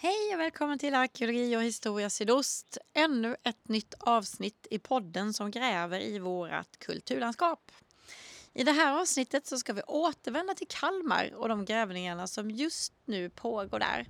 [0.00, 2.78] Hej och välkommen till Arkeologi och historia sydost.
[2.94, 7.72] Ännu ett nytt avsnitt i podden som gräver i vårt kulturlandskap.
[8.54, 12.92] I det här avsnittet så ska vi återvända till Kalmar och de grävningarna som just
[13.04, 14.06] nu pågår där.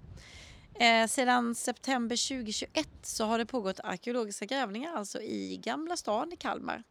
[0.75, 6.37] Eh, sedan september 2021 så har det pågått arkeologiska grävningar alltså i Gamla stan i
[6.37, 6.83] Kalmar.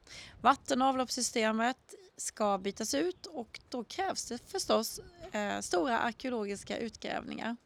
[0.41, 5.00] Vatten och avloppssystemet ska bytas ut och då krävs det förstås
[5.32, 7.57] eh, stora arkeologiska utgrävningar.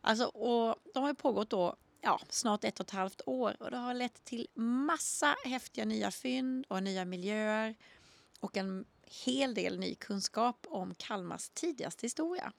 [0.00, 3.76] Alltså, och de har pågått då, ja, snart ett och ett halvt år och det
[3.76, 7.74] har lett till massa häftiga nya fynd och nya miljöer
[8.40, 8.84] och en
[9.24, 12.52] hel del ny kunskap om Kalmars tidigaste historia.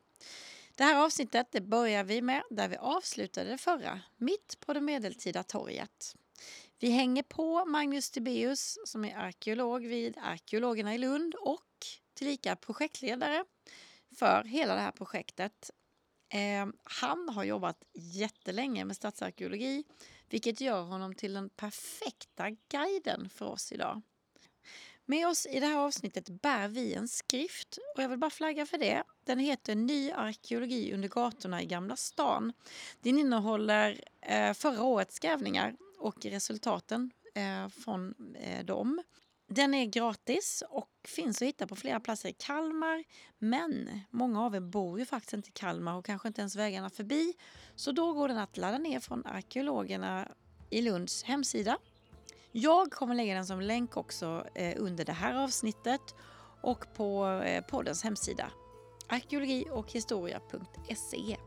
[0.75, 4.81] Det här avsnittet det börjar vi med där vi avslutade det förra, mitt på det
[4.81, 6.15] medeltida torget.
[6.79, 13.45] Vi hänger på Magnus Tibeus som är arkeolog vid Arkeologerna i Lund och tillika projektledare
[14.19, 15.71] för hela det här projektet.
[16.33, 19.83] Eh, han har jobbat jättelänge med stadsarkeologi
[20.29, 24.01] vilket gör honom till den perfekta guiden för oss idag.
[25.05, 28.65] Med oss i det här avsnittet bär vi en skrift och jag vill bara flagga
[28.65, 29.03] för det.
[29.25, 32.53] Den heter Ny arkeologi under gatorna i Gamla stan.
[33.01, 39.03] Den innehåller eh, förra årets grävningar och resultaten eh, från eh, dem.
[39.47, 43.03] Den är gratis och finns att hitta på flera platser i Kalmar.
[43.39, 46.89] Men många av er bor ju faktiskt inte i Kalmar och kanske inte ens vägarna
[46.89, 47.33] förbi.
[47.75, 50.27] Så då går den att ladda ner från arkeologerna
[50.69, 51.77] i Lunds hemsida.
[52.51, 56.15] Jag kommer lägga den som länk också eh, under det här avsnittet
[56.61, 58.51] och på eh, poddens hemsida
[59.07, 61.37] arkeologi och historia.se.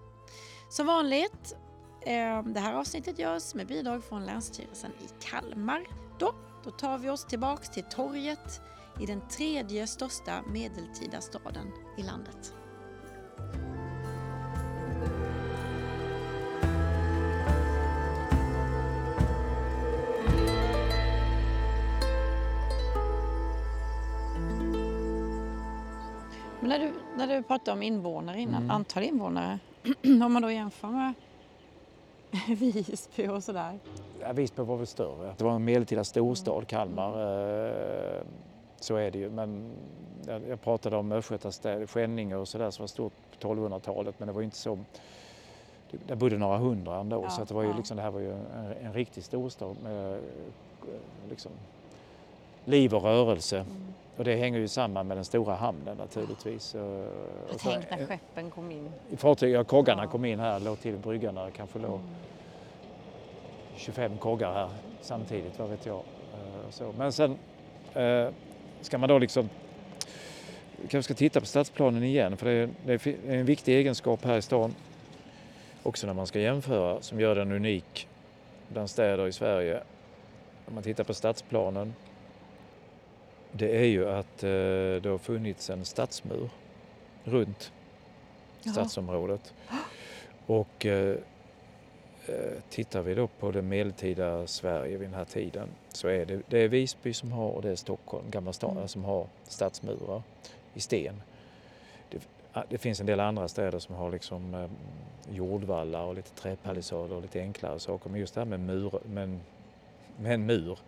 [0.71, 1.57] Som vanligt,
[2.01, 5.87] eh, det här avsnittet görs med bidrag från Länsstyrelsen i Kalmar.
[6.19, 8.61] Då då tar vi oss tillbaks till torget
[9.01, 12.55] i den tredje största medeltida staden i landet.
[26.61, 28.71] Men när du, när du pratade om invånare innan, mm.
[28.71, 29.59] antal invånare,
[30.05, 31.15] om man då jämför med
[32.59, 33.79] Visby och sådär?
[34.21, 35.35] Ja, Visby var väl större.
[35.39, 36.67] Det var en medeltida storstad, mm.
[36.67, 37.11] Kalmar.
[38.17, 38.23] Eh,
[38.85, 39.31] så är det ju.
[39.31, 39.71] Men
[40.49, 44.43] jag pratade om Östgötastäder, Skänninge och sådär som var stort på 1200-talet men det var
[44.43, 44.79] inte så
[46.07, 47.77] där bodde några hundra ändå ja, så det, var ju ja.
[47.77, 48.47] liksom, det här var ju en,
[48.83, 50.21] en riktig storstad med
[51.29, 51.53] liksom,
[52.65, 53.59] liv och rörelse.
[53.59, 53.95] Mm.
[54.17, 56.77] Och det hänger ju samman med den stora hamnen naturligtvis.
[57.59, 58.93] Tänk när skeppen kom in.
[59.17, 60.11] Fartyg, ja, koggarna ja.
[60.11, 62.15] kom in här, låg till bryggan där, kanske låg mm.
[63.77, 64.69] 25 koggar här
[65.01, 65.97] samtidigt, vad vet jag.
[65.97, 66.95] Eh, så.
[66.99, 67.39] Men sen
[67.95, 68.29] eh,
[68.85, 69.49] ska man då liksom
[70.89, 74.37] kanske ska titta på stadsplanen igen för det är, det är en viktig egenskap här
[74.39, 74.75] i stan
[75.83, 78.09] också när man ska jämföra som gör den unik
[78.69, 79.83] bland städer i Sverige.
[80.67, 81.95] Om man tittar på stadsplanen
[83.53, 84.49] det är ju att eh,
[85.03, 86.51] det har funnits en stadsmur
[87.25, 87.73] runt
[88.63, 88.73] Jaha.
[88.73, 89.55] stadsområdet.
[90.47, 91.17] Och eh,
[92.27, 96.41] Eh, tittar vi då på det medeltida Sverige vid den här tiden så är det,
[96.49, 98.89] det är Visby som har och det är Stockholm, Gamla stan, mm.
[98.89, 100.23] som har stadsmurar
[100.75, 101.23] i sten.
[102.11, 102.19] Det,
[102.69, 104.71] det, finns en del andra städer som har liksom eh,
[105.35, 108.11] jordvallar och lite träpalissader och lite enklare saker.
[108.11, 109.39] Men just det här med, mur, med,
[110.17, 110.79] med en mur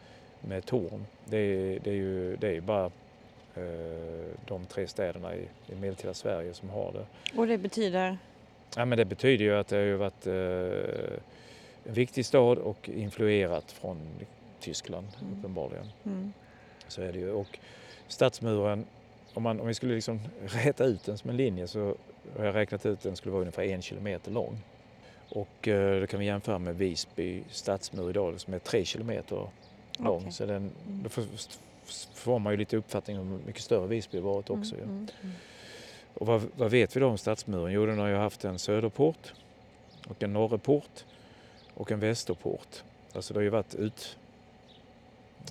[0.41, 2.87] med torn, det, det är ju det är bara
[3.55, 7.07] eh, de tre städerna i, i medeltida Sverige som har det.
[7.39, 8.19] Och det betyder?
[8.77, 11.19] Ja, men det betyder ju att det har varit eh,
[11.85, 13.99] en viktig stad och influerat från
[14.61, 15.39] Tyskland mm.
[15.39, 15.87] uppenbarligen.
[16.05, 16.33] Mm.
[16.89, 17.31] Så är det ju.
[17.31, 17.59] Och
[18.09, 18.87] stadsmuren,
[19.35, 21.95] om, man, om vi skulle liksom räta ut den som en linje så
[22.37, 24.59] har jag räknat ut den skulle vara ungefär en kilometer lång.
[25.29, 29.49] Och eh, då kan vi jämföra med Visby stadsmur idag som är tre kilometer
[29.99, 30.17] lång.
[30.17, 30.31] Okay.
[30.31, 31.03] Så den, mm.
[31.03, 31.09] då
[32.15, 34.75] får man ju lite uppfattning om hur mycket större Visby varit också.
[34.75, 34.93] Mm, ja.
[34.93, 35.35] mm, mm.
[36.15, 37.73] Och vad, vad, vet vi då om stadsmuren?
[37.73, 39.33] Jo, den har ju haft en söderport
[40.09, 41.05] och en norreport
[41.75, 42.83] och en västerport.
[43.13, 44.17] Alltså det har ju varit ut.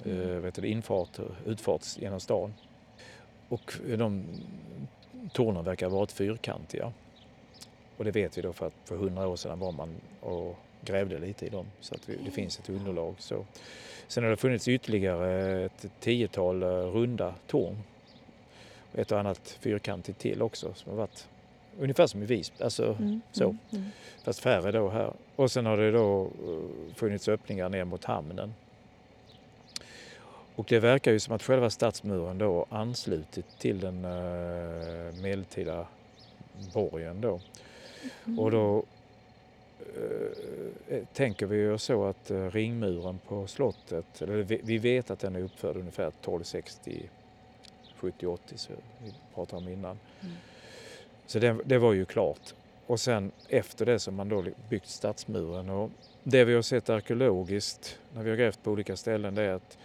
[0.06, 2.54] Eh, vet du, infart och utfart genom stan.
[3.50, 4.24] Och de
[5.34, 6.94] tornen verkar ha varit fyrkantiga.
[7.98, 9.90] Och det vet vi då för att för hundra år sedan var man
[10.22, 13.16] och grävde lite i dem så att vi, det finns ett underlag.
[13.18, 13.46] Så.
[14.08, 17.78] Sen har det funnits ytterligare ett tiotal eh, runda torn
[18.94, 21.28] ett och annat fyrkantigt till också som har varit
[21.80, 23.44] ungefär som i Visby, alltså mm, så.
[23.44, 23.86] Mm, mm.
[24.24, 25.14] Fast färre då här.
[25.36, 28.54] Och sen har det då eh, funnits öppningar ner mot hamnen.
[30.56, 35.88] Och det verkar ju som att själva stadsmuren då anslutit till den uh, medeltida
[36.74, 37.40] borgen då.
[38.26, 38.40] Mm.
[38.40, 38.84] Och då
[40.90, 45.20] eh, tänker vi oss så att eh, ringmuren på slottet, eller vi, vi vet att
[45.20, 47.10] den är uppförd ungefär 1260,
[47.98, 48.74] 70, 80 så
[49.04, 50.00] vi pratade om innan.
[50.22, 50.36] Mm.
[51.26, 52.54] Så det, det var ju klart.
[52.88, 55.92] Och sen efter det så har man då byggt stadsmuren och
[56.24, 59.78] det vi har sett arkeologiskt när vi har grävt på olika ställen det är att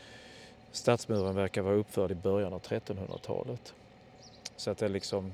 [0.73, 3.75] stadsmuren verkar vara uppförd i början av 1300-talet.
[4.57, 5.33] Så att det liksom,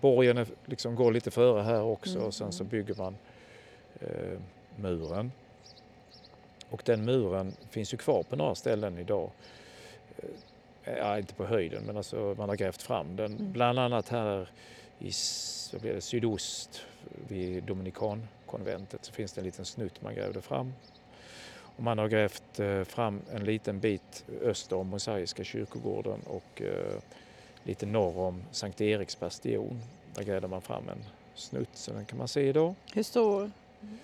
[0.00, 2.70] borgen liksom går lite före här också och sen så mm.
[2.70, 3.16] bygger man
[4.00, 4.38] eh,
[4.76, 5.32] muren.
[6.70, 9.30] Och den muren finns ju kvar på några ställen idag.
[10.84, 13.32] Eh, ja, inte på höjden men alltså man har grävt fram den.
[13.32, 13.52] Mm.
[13.52, 14.48] Bland annat här
[14.98, 16.82] i s- vad blir det, sydost
[17.28, 20.72] vid Dominikankonventet så finns det en liten snutt man grävde fram.
[21.78, 26.98] Och man har grävt eh, fram en liten bit öster om Mosaiska kyrkogården och eh,
[27.62, 29.80] lite norr om Sankt Eriks bastion.
[30.14, 31.04] Där grävde man fram en
[31.34, 32.74] snutt så den kan man se idag.
[32.94, 33.50] Hur stor?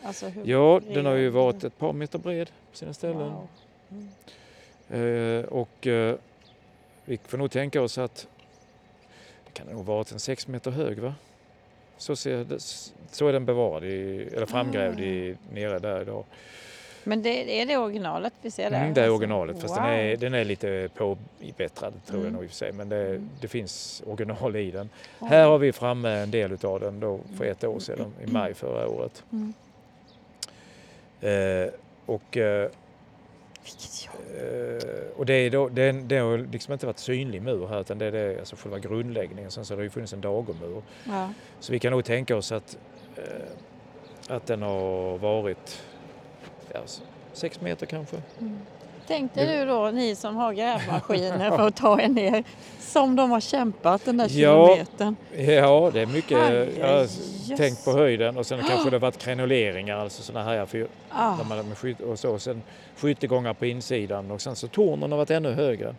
[0.02, 1.42] Alltså hur Ja, den har ju bred?
[1.42, 3.32] varit ett par meter bred på sina ställen.
[3.32, 3.48] Wow.
[3.90, 5.40] Mm.
[5.40, 6.16] Eh, och eh,
[7.04, 8.28] vi får nog tänka oss att
[9.46, 11.14] det kan nog varit en sex meter hög va?
[11.96, 12.60] Så, ser det,
[13.10, 16.24] så är den bevarad, i, eller framgrävd i, nere där idag.
[17.04, 18.80] Men det, är det originalet vi ser där?
[18.80, 19.92] Mm, det är originalet fast den, wow.
[19.92, 22.32] är, den är lite påbättrad tror jag Mm.
[22.32, 22.72] nog i och för sig.
[22.72, 23.30] Men det, Mm.
[23.40, 24.88] det finns original i den.
[25.20, 25.28] Oj.
[25.28, 28.54] Här har vi framme en del utav den då för ett år sedan, i maj
[28.54, 29.24] förra året.
[29.32, 29.52] Mm.
[31.20, 31.70] Eh,
[32.06, 32.70] och eh.
[34.36, 37.98] Eh, och det, är då, det, det har liksom inte varit synlig mur här utan
[37.98, 39.50] det är det, alltså själva grundläggningen.
[39.50, 40.82] Sen så har det ju funnits en dagomur.
[41.04, 41.28] Ja.
[41.60, 42.78] Så vi kan nog tänka oss att,
[43.16, 45.82] eh, att den har varit
[46.74, 48.16] ja, s- sex meter kanske.
[48.40, 48.58] Mm.
[49.06, 52.44] Tänkte du då, ni som har grävmaskiner för att ta er ner,
[52.80, 54.30] som de har kämpat den där Ja.
[54.68, 55.16] kilometern.
[55.36, 56.38] Ja, det är mycket.
[56.78, 60.86] Jag har tänkt på höjden och sen kanske det varit krenoleringar, alltså sådana här för,
[61.10, 61.36] Ah.
[62.10, 62.38] och så.
[62.38, 62.62] Sen
[62.96, 65.94] skyttegångar på insidan och sen så tornen har varit ännu högre.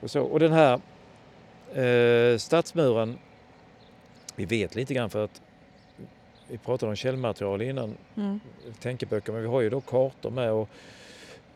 [0.00, 0.20] Och, så.
[0.22, 0.80] och den här
[1.74, 3.18] eh, stadsmuren,
[4.36, 5.40] vi vet lite grann för att
[6.52, 8.40] vi pratade om källmaterial innan, Mm.
[8.80, 10.52] tänkeböcker, men vi har ju då kartor med.
[10.52, 10.68] Och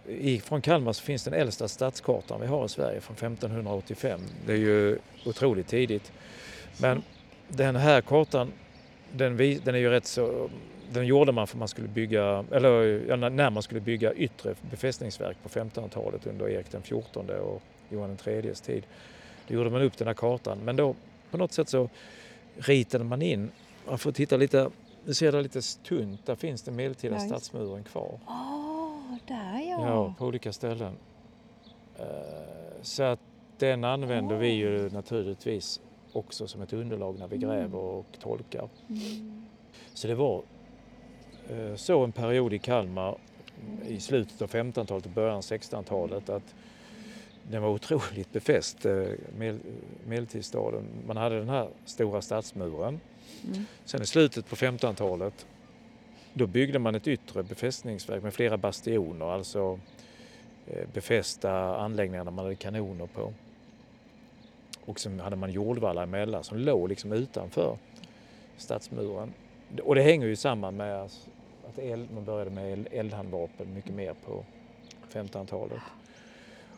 [0.08, 4.20] i, från Kalmar så finns den äldsta stadskartan vi har i Sverige från 1585.
[4.46, 6.12] Det är ju otroligt tidigt.
[6.80, 7.02] Men
[7.48, 8.52] den här kartan,
[9.12, 10.50] den, den är ju rätt så...
[10.92, 15.48] Den gjorde man för man skulle bygga, eller när man skulle bygga yttre befästningsverk på
[15.48, 18.84] 1500-talet under Erik den XIV och Johan IIIs tid.
[19.48, 20.58] Då gjorde man upp den här kartan.
[20.64, 20.94] Men då
[21.30, 21.88] på något sätt så
[22.56, 23.50] ritade man in,
[23.86, 24.70] man får titta lite,
[25.06, 27.26] du ser det lite tunt, där finns den medeltida just.
[27.26, 28.18] stadsmuren kvar.
[28.26, 29.86] Ah, där ja.
[29.88, 30.96] Ja, på olika ställen.
[31.98, 32.04] Eh,
[32.82, 33.20] Så att
[33.58, 35.80] den använder vi ju naturligtvis
[36.12, 37.48] också som ett underlag när vi Mm.
[37.48, 38.68] gräver och tolkar.
[38.88, 39.42] Mm.
[39.94, 40.42] Så det var
[41.50, 43.18] eh, så en period i Kalmar
[43.88, 46.54] i slutet av 1500-talet och början av 1600-talet att
[47.50, 49.06] den var otroligt befäst, eh,
[49.38, 49.58] med,
[50.06, 50.84] medeltidsstaden.
[51.06, 53.00] Man hade den här stora stadsmuren.
[53.46, 53.66] Mm.
[53.84, 55.46] Sen i slutet på 1500-talet
[56.34, 59.78] då byggde man ett yttre befästningsverk med flera bastioner, alltså
[60.66, 63.32] eh, befästa anläggningar där man hade kanoner på.
[64.84, 67.78] Och sen hade man jordvallar emellan som låg liksom utanför
[68.56, 69.32] stadsmuren.
[69.82, 74.44] Och det hänger ju samman med att eld, man började med eldhandvapen mycket mer på
[75.12, 75.80] 1500-talet.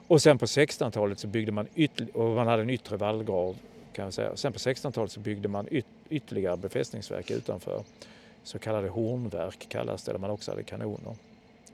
[0.06, 3.56] Och sen på 1600-talet så byggde man ytterligare, och man hade en yttre vallgrav
[3.92, 4.36] kan jag säga.
[4.36, 7.82] Sen på 1600-talet så byggde man ytterligare ytterligare befästningsverk utanför.
[8.42, 11.14] Så kallade hornverk kallas det, där man också hade kanoner.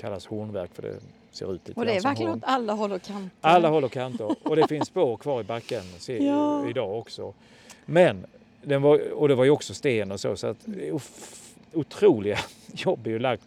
[0.00, 0.96] Kallas hornverk för det
[1.30, 2.38] ser ut lite Och det är verkligen horn.
[2.38, 3.30] åt alla håll och kanter.
[3.40, 4.36] Alla håll och kanter.
[4.48, 6.68] Och det finns spår kvar i backen Ja.
[6.68, 7.34] idag också.
[7.84, 8.26] Men,
[8.62, 10.66] den var, och det var ju också sten och så, så att
[11.72, 12.38] otroliga
[12.72, 13.42] jobb är ju lagt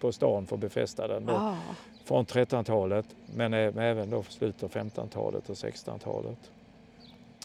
[0.00, 1.26] på stan för att befästa den.
[1.26, 1.56] Då, Ah.
[2.04, 6.38] Från 1300-talet men ä- men även då slutet av 1500-talet och 1600-talet.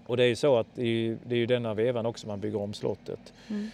[0.08, 2.28] Och det är ju så att det är ju, det är ju denna vevan också
[2.28, 3.34] man bygger om slottet.
[3.48, 3.70] Mm.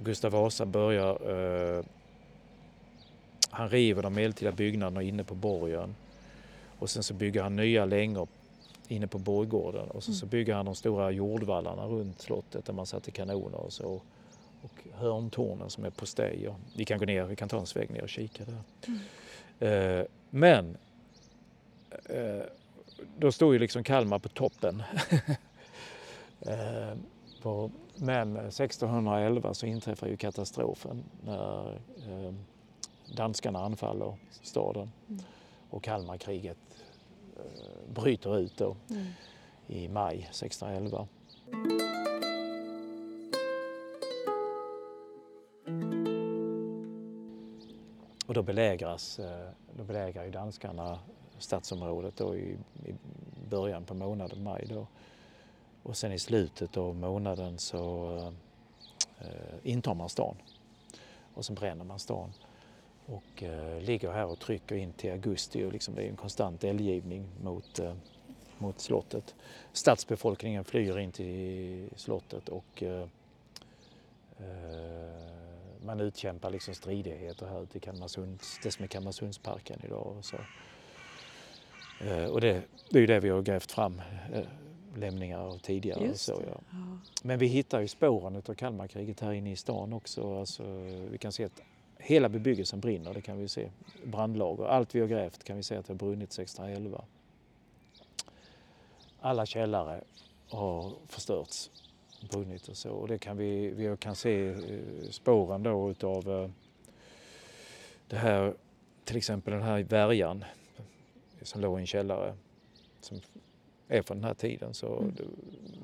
[0.00, 1.84] Gustav Vasa börjar, eh,
[3.50, 5.94] han river de medeltida byggnaderna inne på borgen
[6.78, 8.28] och sen så bygger han nya längor
[8.88, 12.86] inne på borggården och så, så bygger han de stora jordvallarna runt slottet där man
[12.86, 14.00] satte kanoner och så.
[14.62, 16.54] Och hörntornen som är postejer.
[16.76, 20.00] Vi kan gå ner, vi kan ta en sväng ner och kika där.
[20.00, 20.76] Eh, men
[22.04, 22.42] eh,
[23.18, 24.82] då stod ju liksom Kalmar på toppen.
[26.40, 26.96] eh,
[27.42, 31.72] på, men 1611 så inträffar ju katastrofen när
[32.08, 32.34] eh,
[33.16, 35.22] danskarna anfaller staden Mm.
[35.70, 36.58] och Kalmarkriget
[37.36, 39.06] eh, bryter ut då Mm.
[39.66, 41.06] i maj 1611.
[48.26, 49.20] Och då belägras,
[49.76, 50.98] då belägrar ju danskarna
[51.38, 52.94] stadsområdet då i, i
[53.50, 54.86] början på månaden maj då.
[55.86, 58.16] Och sen i slutet av månaden så
[59.18, 60.36] eh, intar man stan
[61.34, 62.32] och sen bränner man stan
[63.06, 66.64] och eh, ligger här och trycker in till augusti och liksom det är en konstant
[66.64, 67.94] eldgivning mot, eh,
[68.58, 69.34] mot slottet.
[69.72, 73.08] Stadsbefolkningen flyr in till slottet och eh,
[74.38, 75.36] eh
[75.84, 80.06] man utkämpar liksom stridigheter här ute i Kalmarsunds, det som är Kalmarsundsparken idag.
[80.06, 80.36] Och, så.
[82.00, 84.02] Eh, och det, det är ju det vi har grävt fram
[84.32, 84.46] eh,
[84.96, 86.14] lämningar av tidigare.
[86.14, 86.60] Så, ja.
[86.70, 86.76] ja.
[87.22, 90.38] Men vi hittar ju spåren av Kalmarkriget här inne i stan också.
[90.38, 90.62] Alltså,
[91.10, 91.60] vi kan se att
[91.98, 93.70] hela bebyggelsen brinner, det kan vi se.
[94.04, 97.04] Brandlager, allt vi har grävt kan vi se att det har brunnit 1611.
[99.20, 100.04] Alla källare
[100.48, 101.70] har förstörts,
[102.30, 102.90] brunnit och så.
[102.90, 104.54] Och det kan vi, vi kan se eh,
[105.10, 106.50] spåren då utav eh,
[108.08, 108.54] det här,
[109.04, 110.44] till exempel den här värjan
[111.42, 112.34] som låg i en källare
[113.00, 113.20] som
[113.88, 114.74] är från den här tiden.
[114.74, 115.14] Så mm.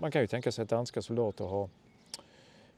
[0.01, 1.69] man kan ju tänka sig att danska soldater har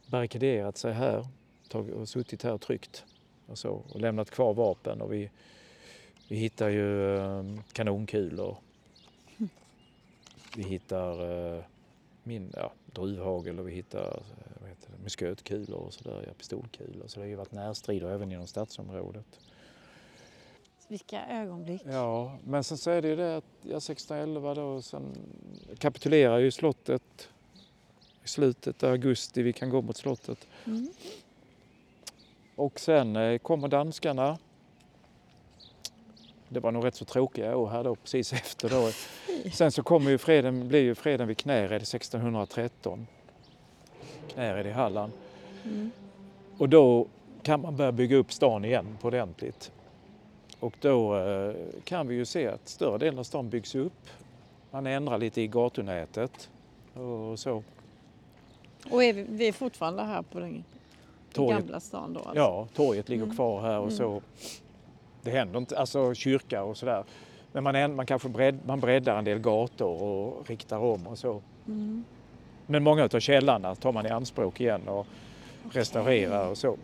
[0.06, 1.26] barrikaderat sig här
[1.72, 3.04] och suttit här tryckt
[3.46, 5.00] och, så, och lämnat kvar vapen.
[5.00, 5.30] Och vi,
[6.28, 8.56] vi hittar ju ehm, kanonkulor.
[10.56, 11.64] Vi hittar uh,
[12.22, 17.06] min, ja, druvhagel och vi hittar eh, muskötkulor och sådär, ja, pistolkulor.
[17.06, 19.40] Så det har ju varit närstrider även inom stadsområdet.
[20.94, 21.82] Vilka ögonblick.
[21.84, 25.02] Ja, men sen så är det ju det att ja, 1611 då, sen
[25.78, 27.28] kapitulerar ju slottet
[28.24, 30.46] i slutet av augusti, vi kan gå mot slottet.
[30.66, 30.88] Mm.
[32.56, 34.38] Och sen eh, kommer danskarna.
[36.48, 38.90] Det var nog rätt så tråkiga år här då precis efter då.
[39.52, 43.06] Sen så kommer ju freden, blir ju freden vid Knäred 1613.
[44.28, 45.12] Knäred i Halland.
[45.64, 45.90] Mm.
[46.58, 47.06] Och då
[47.42, 49.70] kan man börja bygga upp stan igen på ordentligt.
[50.64, 51.54] Och då eh,
[51.84, 54.08] kan vi ju se att större delen av stan byggs upp.
[54.70, 56.50] Man ändrar lite i gatunätet
[56.94, 57.62] och så.
[58.90, 60.64] Och är vi, vi är fortfarande här på den
[61.32, 62.20] torget, gamla stan då?
[62.20, 62.36] Alltså.
[62.36, 63.36] Ja, torget ligger mm.
[63.36, 63.96] kvar här och mm.
[63.96, 64.22] så.
[65.22, 67.04] Det händer inte, alltså kyrka och sådär.
[67.52, 71.42] Men man, man kanske bredd, man breddar en del gator och riktar om och så.
[71.66, 72.04] Mm.
[72.66, 75.06] Men många av källarna tar man i anspråk igen och
[75.66, 75.80] okay.
[75.80, 76.76] restaurerar och så.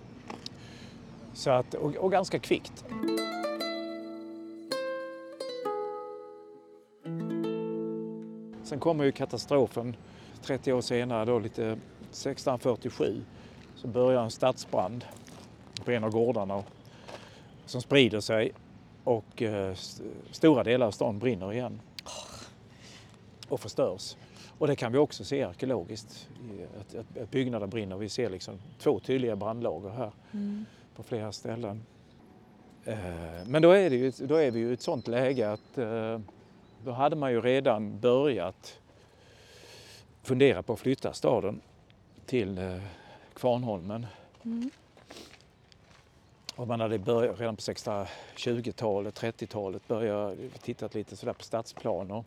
[1.33, 2.85] så att, och, och ganska kvickt.
[8.71, 9.97] Sen kommer ju katastrofen
[10.43, 13.23] 30 år senare, då lite 1647,
[13.77, 15.05] så börjar en stadsbrand
[15.85, 16.63] på en av gårdarna
[17.67, 18.53] som sprider sig
[19.05, 19.75] och eh,
[20.31, 21.81] stora delar av stan brinner igen
[23.49, 24.17] och förstörs.
[24.59, 26.29] Och det kan vi också se arkeologiskt,
[26.81, 27.97] att, att, att byggnader brinner.
[27.97, 30.67] Vi ser liksom två tydliga brandlager här mm.
[30.97, 31.83] på flera ställen.
[32.85, 32.97] Eh,
[33.47, 36.19] men då är, det ju, då är vi ju i ett sånt läge att eh,
[36.85, 38.81] då hade man ju redan börjat
[40.23, 41.61] fundera på att flytta staden
[42.27, 42.83] till eh,
[43.35, 44.07] Kvarnholmen.
[44.45, 44.71] Mm.
[46.57, 52.25] Och man hade börjat, redan på 1620-talet, 30-talet börjat titta lite sådär på stadsplaner.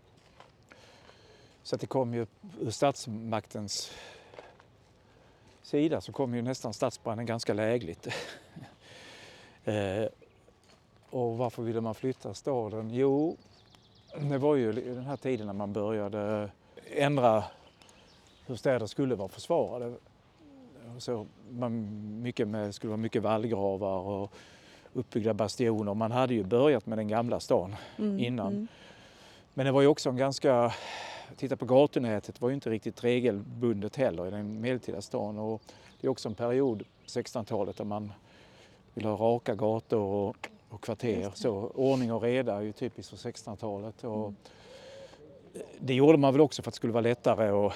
[1.64, 2.26] Så att det kom ju
[2.60, 3.92] ur statsmaktens
[5.62, 8.08] sida så kom ju nästan stadsbranden ganska lägligt.
[9.64, 10.06] eh,
[11.10, 12.90] och varför ville man flytta staden?
[12.94, 13.38] Jo,
[14.20, 16.50] det var ju den här tiden när man började
[16.96, 17.44] ändra
[18.46, 19.94] hur städer skulle vara försvarade.
[20.98, 24.34] Så man, mycket med, skulle vara mycket vallgravar och
[24.94, 25.94] uppbyggda bastioner.
[25.94, 28.54] Man hade ju börjat med den gamla stan mm, innan.
[28.54, 28.68] Mm.
[29.54, 30.74] Men det var ju också en ganska,
[31.36, 35.40] titta på gatunätet, var ju inte riktigt regelbundet heller i den medeltida stan.
[35.40, 35.62] Och
[36.02, 38.12] det är också en period, 1600-talet, där man
[38.94, 41.32] vill ha raka gator och och kvarter.
[41.34, 44.04] Så ordning och reda är ju typiskt för 1600-talet.
[44.04, 44.34] Och
[45.80, 47.72] det gjorde man väl också för att det skulle vara lättare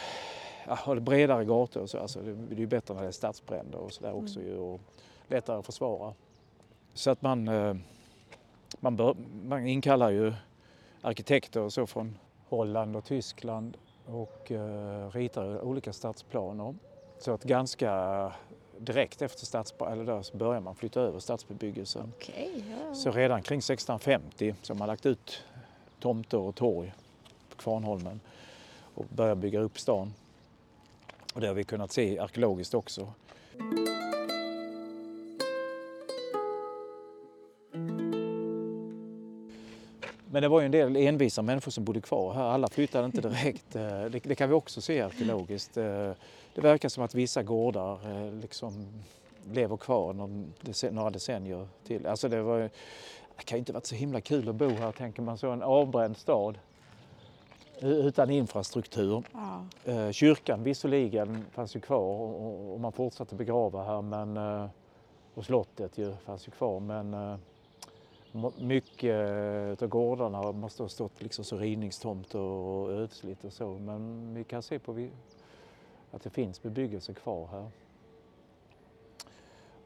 [0.67, 1.81] ja, ha bredare gator.
[1.81, 1.97] Och så.
[1.97, 4.59] Alltså, det är ju bättre när det är stadsbränder och sådär också mm.
[4.59, 4.81] och
[5.27, 6.13] lättare att försvara.
[6.93, 7.75] Så att man, eh,
[8.79, 10.33] man, bör, man inkallar ju
[11.01, 12.17] arkitekter och så från
[12.49, 16.75] Holland och Tyskland och uh, ritar olika stadsplaner.
[17.19, 17.91] Så att ganska
[18.79, 22.13] direkt efter stadsbrand, eller då, börjar man flytta över stadsbebyggelsen.
[22.17, 22.95] Okay, ja.
[22.95, 25.43] Så redan kring 1650 så har man lagt ut
[25.99, 26.93] tomter och torg
[27.49, 28.19] på Kvarnholmen
[28.95, 30.13] och börjat bygga upp stan.
[31.33, 33.13] Och det har vi kunnat se arkeologiskt också.
[40.37, 42.43] Men det var ju en del envisa människor som bodde kvar här.
[42.43, 43.75] Alla flyttade inte direkt.
[43.75, 45.77] Eh, det, det kan vi också se arkeologiskt.
[45.77, 46.11] Eh,
[46.55, 48.87] det verkar som att vissa gårdar eh, liksom
[49.51, 50.13] lever kvar
[50.91, 52.07] några decennier till.
[52.07, 55.21] Alltså det, var, det kan ju inte varit så himla kul att bo här tänker
[55.21, 56.57] man så, en avbränd stad
[57.81, 59.23] utan infrastruktur.
[59.33, 60.11] Ja.
[60.11, 61.99] Kyrkan visserligen fanns ju kvar
[62.71, 64.37] och man fortsatte begrava här men,
[65.33, 67.37] och slottet ju fanns ju kvar men
[68.57, 74.43] mycket av gårdarna måste ha stått liksom så rivningstomt och ödsligt och så men vi
[74.43, 75.07] kan se på
[76.11, 77.71] att det finns bebyggelse kvar här.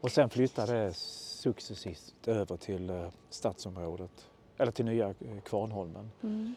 [0.00, 6.10] Och sen flyttade det successivt över till stadsområdet, eller till nya Kvarnholmen.
[6.22, 6.54] Mm.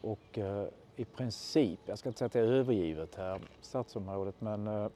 [0.00, 4.66] Och eh, i princip, jag ska inte säga att det är övergivet här, stadsområdet, men
[4.66, 4.88] eh,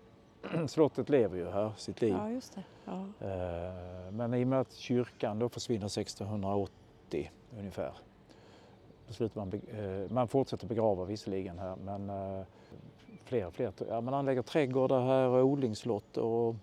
[0.69, 2.15] slottet lever ju här sitt liv.
[2.19, 2.63] Ja, just det.
[2.85, 3.27] Ja.
[3.29, 7.93] Eh, men i och med att kyrkan då försvinner 1680 ungefär,
[9.35, 12.45] man, eh, man fortsätter begrava visserligen här, men eh,
[13.25, 16.55] fler och fler, ja, man anlägger trädgårdar här och odlingslott och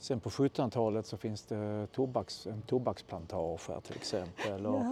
[0.00, 4.66] Sen på 1700-talet så finns det tobaks, en tobaksplantage här till exempel.
[4.66, 4.82] Och,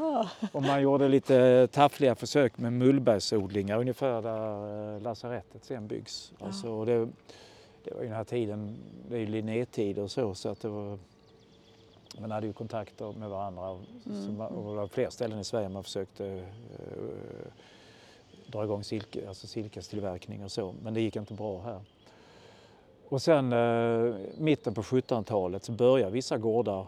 [0.53, 6.33] och, man gjorde lite taffliga försök med mullbergsodlingar ungefär där lasarettet sen byggs.
[6.39, 6.47] Ja.
[6.47, 7.09] Alltså, det,
[7.85, 8.77] det var ju den här tiden,
[9.09, 10.99] det är ju Linnétid och så, så att det var,
[12.19, 13.79] man hade ju kontakter med varandra.
[14.07, 14.41] Mm.
[14.41, 16.43] och det var fler ställen i Sverige man försökte uh,
[18.47, 21.81] dra igång silke, alltså silkestillverkning och så, men det gick inte bra här.
[23.09, 26.87] Och sen eh, mitten på 1700-talet så börjar vissa gårdar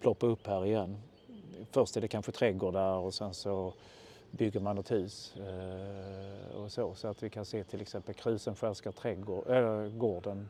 [0.00, 0.96] ploppa upp här igen.
[1.70, 3.72] Först är det kanske trädgårdar och sen så
[4.30, 6.94] bygger man ett hus eh, och så.
[6.94, 10.44] Så att vi kan se till exempel Krusenskärska trädgården äh,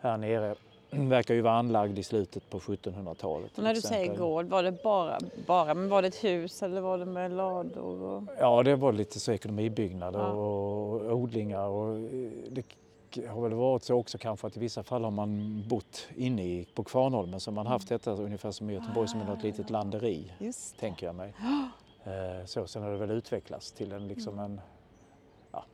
[0.00, 0.54] här nere
[0.90, 3.56] verkar ju vara anlagd i slutet på 1700-talet.
[3.56, 6.98] när du säger gård, var det bara, bara men var det ett hus eller var
[6.98, 8.02] det med lador?
[8.02, 8.22] Och...
[8.38, 10.26] Ja, det var lite så ekonomibyggnader ja.
[10.26, 12.10] och odlingar och
[12.50, 12.64] det
[13.28, 16.68] har väl varit så också kanske att i vissa fall har man bott inne i,
[16.74, 20.32] på Kvarnholmen så man haft detta ungefär som i Göteborg som är något litet landeri,
[20.78, 21.34] tänker jag mig.
[22.06, 24.60] Eh, så, sen har det väl utvecklats till en, liksom en
[25.52, 25.64] ja,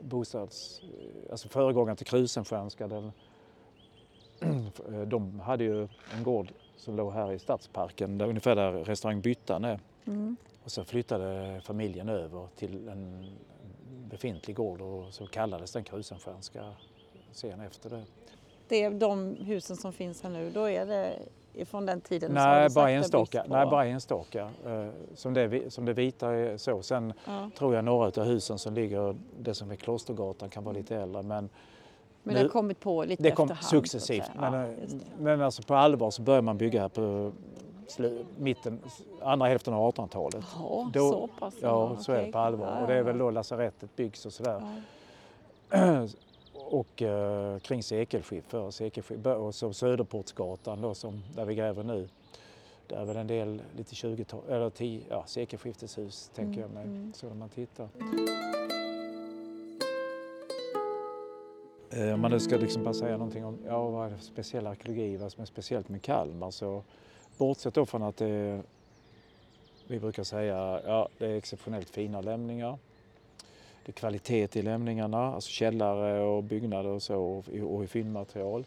[0.00, 0.82] bostads...
[1.30, 3.12] Alltså föregångaren till Krusenstjärnska, den,
[5.06, 9.64] de hade ju en gård som låg här i Stadsparken, där, ungefär där restaurang Byttan
[9.64, 9.80] är.
[10.04, 10.36] Mm.
[10.64, 13.30] Och så flyttade familjen över till en
[14.10, 16.74] befintlig gård och så kallades den Krusenstjärnska
[17.32, 18.04] sen efter det.
[18.68, 21.18] Det är de husen som finns här nu, då är det
[21.64, 22.32] från den tiden?
[22.32, 23.44] Nej, bara enstaka.
[23.48, 24.50] Nej, bara enstaka.
[24.66, 26.82] Eh, som det, som det vita är så.
[26.82, 27.50] Sen ja.
[27.58, 31.22] tror jag några av husen som ligger, det som är Klostergatan kan vara lite äldre
[31.22, 31.48] men
[32.26, 33.84] men det har kommit på lite det kom efterhand?
[33.84, 34.30] Successivt.
[34.40, 34.68] Men, ja, eh,
[35.18, 37.32] men alltså på allvar så börjar man bygga här på
[38.36, 38.80] mitten,
[39.22, 40.44] andra hälften av 1800-talet.
[40.58, 41.54] Ja, då, så pass?
[41.60, 42.02] Ja, okay.
[42.02, 42.80] så är det på allvar.
[42.80, 44.62] Och det är väl då lasarettet byggs och sådär.
[45.70, 46.06] Ja.
[46.64, 48.54] och eh, kring sekelskiftet,
[49.26, 52.08] och så Söderportsgatan då som, där vi gräver nu.
[52.86, 56.84] Där är väl en del lite 20 eller 10, ja, sekelskifteshus tänker mm, jag mig,
[56.84, 57.12] mm.
[57.12, 57.88] så när man tittar.
[61.90, 64.24] Eh, om man nu ska liksom bara säga någonting om ja, vad är det för
[64.24, 66.82] speciell arkeologi, vad som är speciellt med Kalmar så
[67.38, 68.62] Bortsett då från att det
[69.86, 72.78] vi brukar säga ja, det är exceptionellt fina lämningar.
[73.84, 78.64] Det är kvalitet i lämningarna, alltså källare och byggnader och så och i, och i.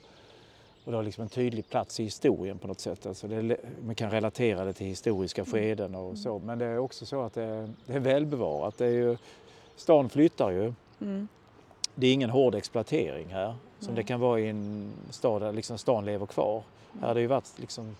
[0.83, 3.05] Och det har liksom en tydlig plats i historien på något sätt.
[3.05, 5.51] Alltså det, man kan relatera det till historiska mm.
[5.51, 6.39] skeden och så.
[6.39, 8.77] Men det är också så att det är, det är välbevarat.
[8.77, 9.17] Det är ju,
[9.75, 10.73] stan flyttar ju.
[11.01, 11.27] Mm.
[11.95, 13.95] Det är ingen hård exploatering här som mm.
[13.95, 16.63] det kan vara i en stad där liksom stan lever kvar.
[16.99, 17.95] Här har det ju varit liksom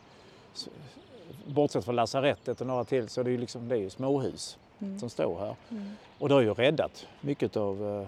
[1.46, 4.58] bortsett från lasarettet och några till så är det ju, liksom, det är ju småhus
[4.80, 5.00] mm.
[5.00, 5.56] som står här.
[5.72, 5.84] Mm.
[6.20, 8.08] Och det har ju räddat mycket av uh,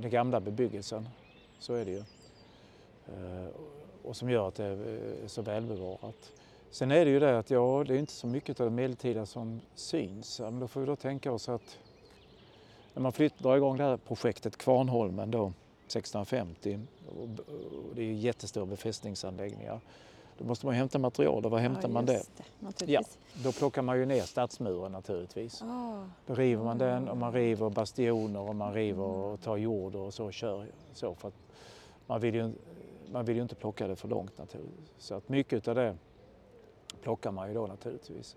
[0.00, 1.08] den gamla bebyggelsen.
[1.58, 1.98] Så är det ju.
[1.98, 3.48] Uh,
[4.02, 6.32] och som gör att det är så välbevarat.
[6.70, 9.26] Sen är det ju det att ja, det är inte så mycket av det medeltida
[9.26, 10.40] som syns.
[10.40, 11.78] Men då får vi då tänka oss att
[12.94, 15.52] när man flytt, drar igång det här projektet Kvarnholmen då
[15.86, 16.80] 1650,
[17.20, 17.28] och
[17.94, 19.80] det är jättestora befästningsanläggningar.
[20.38, 22.22] Då måste man hämta material och var hämtar ja, man det?
[22.78, 23.02] det ja,
[23.44, 25.62] då plockar man ju ner stadsmuren naturligtvis.
[25.62, 26.04] Oh.
[26.26, 30.14] Då river man den och man river bastioner och man river och tar jord och
[30.14, 31.34] så och kör så för att
[32.06, 32.52] man vill ju,
[33.12, 34.90] man vill ju inte plocka det för långt naturligtvis.
[34.98, 35.96] Så att mycket av det
[37.02, 38.36] plockar man ju då naturligtvis.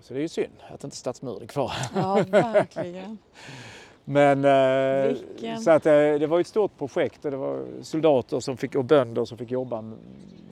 [0.00, 1.72] Så det är ju synd att inte stadsmuren är kvar.
[1.94, 3.18] Ja, verkligen.
[4.04, 5.16] Men eh,
[5.58, 8.84] så att, eh, det var ett stort projekt och det var soldater som fick, och
[8.84, 9.80] bönder som fick jobba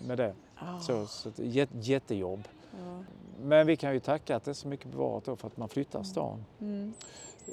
[0.06, 0.34] med det.
[0.62, 0.80] Oh.
[0.80, 2.48] Så, så ett jättejobb.
[2.84, 3.04] Ja.
[3.42, 5.68] men vi kan ju tacka att det är så mycket bevarat då för att man
[5.68, 6.44] flyttar stan.
[6.60, 6.92] Mm.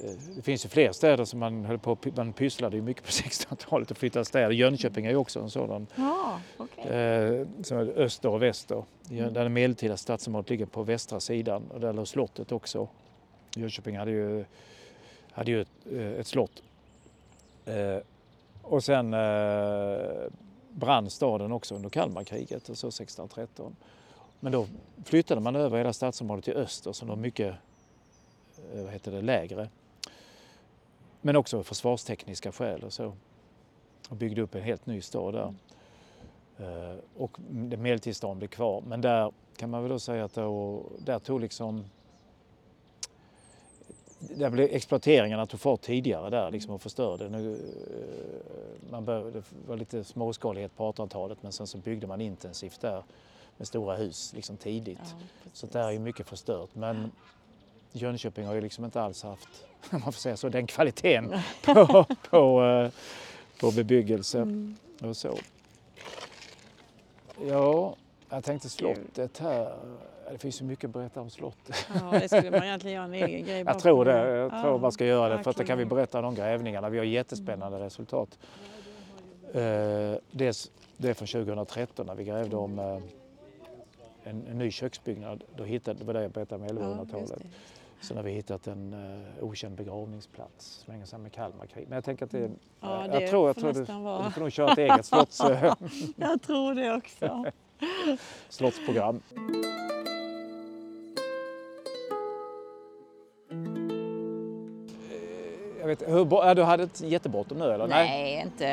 [0.04, 3.08] Eh, Det finns ju fler städer som man höll på man pysslade ju mycket på
[3.10, 4.50] 1600-talet och flyttade städer.
[4.50, 5.86] Jönköping är ju också en sådan.
[5.94, 6.84] Ja, okej.
[6.92, 8.84] Eh, som är öster och väster.
[9.10, 9.32] Mm.
[9.32, 12.88] Där det medeltida stadsområdet ligger på västra sidan och där låg slottet också.
[13.56, 14.44] Jönköping hade ju,
[15.32, 16.62] hade ju ett, eh, ett slott.
[17.64, 17.98] Eh,
[18.62, 19.20] och sen eh,
[20.76, 23.76] brann staden också under Kalmarkriget, och så 1613.
[24.40, 24.66] Men då
[25.04, 27.54] flyttade man över hela stadsområdet till öster som var mycket
[28.74, 29.68] eh, vad heter det, lägre.
[31.20, 33.12] Men också försvarstekniska skäl och så.
[34.08, 35.54] Och byggde upp en helt ny stad där.
[36.58, 37.00] Mm.
[37.16, 38.82] Och medeltidsstaden blev kvar.
[38.86, 41.84] Men där kan man väl då säga att då, där tog liksom
[44.34, 47.28] där blev exploateringarna tog fart tidigare där liksom och förstörde.
[47.28, 52.20] Nu, eh, man började, det var lite småskalighet på 1800-talet men sen så byggde man
[52.20, 53.02] intensivt där
[53.56, 54.98] med stora hus liksom tidigt.
[55.02, 56.70] Ja, Så där är ju mycket förstört.
[56.72, 57.10] Men
[57.92, 59.48] Jönköping har ju liksom inte alls haft,
[59.90, 62.90] om man får säga så, den kvaliteten på, på, eh,
[63.60, 64.76] på bebyggelse Mm.
[65.02, 65.38] och så.
[67.48, 67.96] Ja,
[68.30, 69.74] jag tänkte slottet här.
[70.32, 71.86] Det finns ju mycket att berätta om slottet.
[71.94, 74.18] Ja, det skulle man egentligen göra en egen grej Jag tror det.
[74.36, 76.34] Jag Ja, tror man ska göra det för att då kan vi berätta om de
[76.34, 76.88] grävningarna.
[76.88, 78.38] Vi har jättespännande resultat.
[79.54, 82.84] Eh, dels det från 2013 när vi grävde om eh,
[84.24, 85.44] en, en ny köksbyggnad.
[85.56, 87.42] Då hittade, det var det jag berättade om Ja, just 1100-talet.
[87.42, 88.06] det.
[88.06, 91.88] Sen har vi hittat en uh, okänd begravningsplats som hänger samman med Kalmarkriget.
[91.88, 93.86] Men jag tänker att det, Ja, jag det tror, jag tror du, du
[94.30, 95.74] får nog köra ett eget slotts, eh,
[96.16, 97.44] Jag tror det också.
[98.48, 99.20] slottsprogram.
[105.10, 107.86] Eh, Jag vet, hur, ja, du hade ett jättebråttom nu eller?
[107.86, 108.66] Nej, inte...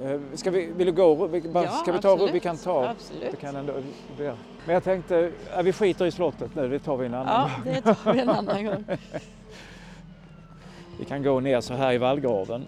[0.00, 1.26] Eh, Ska vi, vill du gå?
[1.26, 2.34] Vi, bara, Ja, ska vi ta absolut.
[2.34, 2.88] Vi kan ta.
[2.88, 3.30] Absolut.
[3.30, 3.72] Det kan ändå,
[4.18, 4.34] det.
[4.64, 7.50] Men jag tänkte, ja, vi skiter i slottet nu, det tar vi en annan.
[7.64, 8.84] Ja, det tar vi en annan gång.
[10.98, 12.66] Vi kan gå ner så här i vallgraven.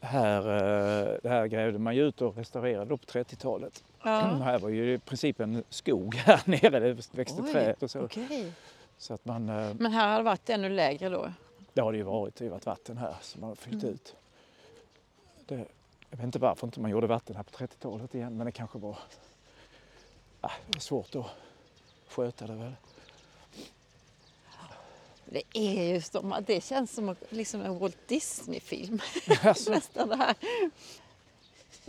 [0.00, 3.84] Här, eh, det här grävde man ju ut och restaurerade på 30-talet.
[4.02, 4.20] Ja.
[4.44, 8.00] Här var ju i princip en skog här nere, det växte Oj, träd och så.
[8.00, 8.52] Okej.
[8.98, 11.32] Så att man, eh, Men här har det varit ännu lägre då?
[11.72, 13.94] det har det ju varit, det har varit vatten här som man har fyllt Mm.
[13.94, 14.16] ut.
[15.46, 15.54] Det,
[16.10, 18.78] jag vet inte varför inte man gjorde vatten här på 30-talet igen, men det kanske
[18.78, 18.98] var,
[20.40, 21.26] var svårt att
[22.08, 22.72] sköta det väl.
[25.30, 28.98] Det är ju som, det känns som liksom en Walt Disney-film.
[29.42, 30.34] Alltså, Nästan det här.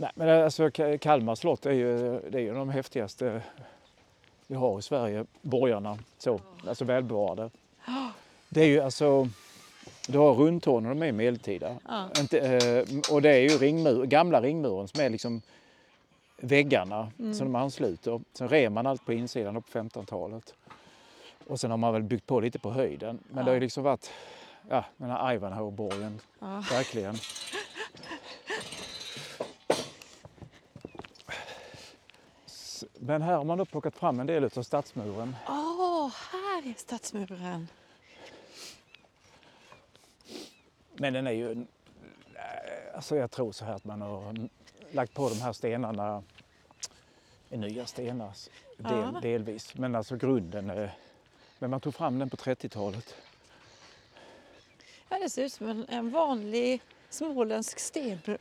[0.00, 3.42] Nej, men alltså, Ka- Kalmar slott är ju, det är ju de häftigaste
[4.46, 7.50] vi har i Sverige, borgarna, så, alltså välbevarade.
[8.48, 9.28] Det är ju alltså,
[10.08, 11.76] du har rundtornen, de är medeltida.
[11.88, 12.08] Ja.
[12.18, 12.84] Inte, eh,
[13.14, 15.42] och det är ju ringmur, gamla ringmuren som är liksom
[16.36, 17.34] väggarna Mm.
[17.34, 18.20] som de ansluter.
[18.32, 20.54] Sen rev man allt på insidan på 15-talet.
[21.46, 23.18] Och sen har man väl byggt på lite på höjden.
[23.28, 23.42] Men Ja.
[23.44, 24.10] det har ju liksom varit,
[24.68, 26.62] ja, den här Ivanhoe-borgen, Ja.
[26.70, 27.14] verkligen.
[33.02, 35.36] Men här har man då plockat fram en del av stadsmuren.
[35.48, 37.68] Åh, här är stadsmuren.
[40.94, 41.50] Men den är ju...
[41.52, 44.48] eh, Alltså jag tror så här att man har
[44.92, 46.22] lagt på de här stenarna
[47.50, 48.32] i nya stenar
[48.76, 49.20] del, Ja.
[49.22, 49.74] delvis.
[49.74, 50.92] Men alltså grunden är...
[51.58, 53.14] Men man tog fram den på 30-talet.
[55.08, 58.38] Ja, det ser ut som en, en vanlig småländsk stenmur.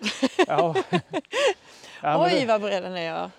[0.47, 0.75] Ja.
[2.01, 3.01] ja, Oj, vad bred den är.
[3.13, 3.31] Ja.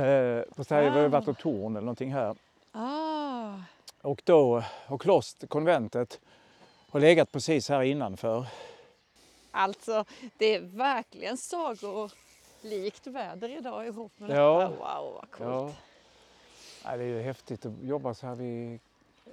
[0.00, 1.08] Det, eh, fast det här har ju Ah.
[1.08, 2.36] varit ett torn eller någonting här.
[2.72, 3.54] Ah,
[4.02, 6.20] Och då har klost, konventet,
[6.90, 8.46] har legat precis här innanför.
[9.50, 10.04] alltså,
[10.38, 14.58] det är verkligen sagolikt väder idag ihop med Ja.
[14.60, 14.70] detta.
[14.70, 15.40] Wow, vad coolt.
[15.40, 15.72] Ja.
[16.84, 18.72] Nej, det är ju häftigt att jobba så här vid,
[19.26, 19.30] eh,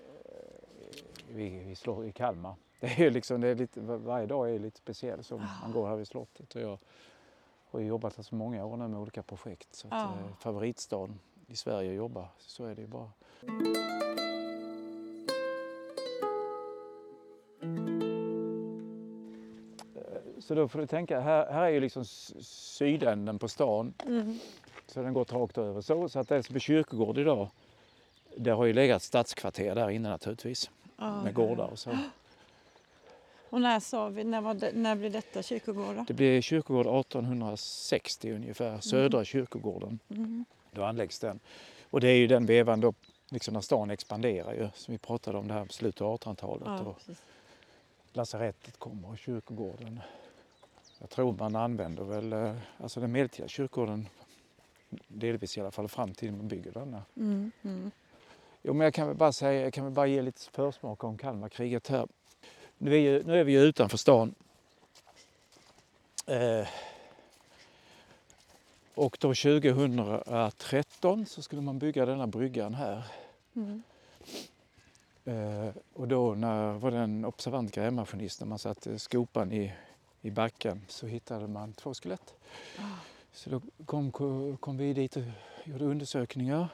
[1.30, 2.56] vid, vid slå, i Kalmar.
[2.80, 5.72] Det är ju liksom, det är lite, var- varje dag är lite speciell så man
[5.74, 6.56] går här vid slottet.
[6.56, 6.78] Och jag
[7.71, 9.67] har ju jobbat här så många år nu med olika projekt.
[9.75, 10.03] Så att, Ja.
[10.05, 13.12] eh, favoritstaden i Sverige att jobba, så är det ju bara.
[19.95, 20.01] Eh,
[20.39, 23.93] Så då får du tänka, här, här är ju liksom sydänden på stan.
[24.05, 24.39] Mm.
[24.88, 26.10] Så den går rakt över så.
[26.10, 27.49] Så att är kyrkogård idag,
[28.38, 30.69] det har ju legat stadskvarter där inne naturligtvis.
[30.97, 31.89] Ja, Med gårdar och så.
[33.49, 36.05] Och när sa vi, när, det, när blev detta kyrkogård då?
[36.07, 39.99] Det blev kyrkogård 1860 ungefär, södra kyrkogården.
[40.09, 40.45] Mm.
[40.71, 41.39] Då anläggs den.
[41.89, 42.93] Och det är ju den vevan då,
[43.29, 46.63] liksom när stan expanderar ju, som vi pratade om det här slutet av 1800-talet.
[46.65, 47.01] Ja, Och
[48.13, 49.99] lasarettet kommer och kyrkogården.
[50.99, 54.07] Jag tror man använder väl eh, alltså den medeltida kyrkogården
[55.07, 57.03] delvis i alla fall fram till man bygger denna.
[57.15, 57.91] Mm, mm.
[58.62, 61.17] Jo, men jag kan väl bara säga, jag kan väl bara ge lite försmak om
[61.17, 62.07] Kalmarkriget här.
[62.82, 64.36] Nu är, ju, nu är vi ju utanför stan.
[66.26, 66.68] Eh,
[68.96, 73.04] och då 2013 så skulle man bygga denna bryggan här.
[73.56, 73.84] Mm.
[75.26, 79.74] Eh, och då när var det en observant grävmaskinist, när man satte skopan i,
[80.22, 82.34] i backen så hittade man två skelett.
[83.32, 84.12] Så då kom,
[84.60, 85.24] kom vi dit och
[85.63, 86.68] gjorde undersökningar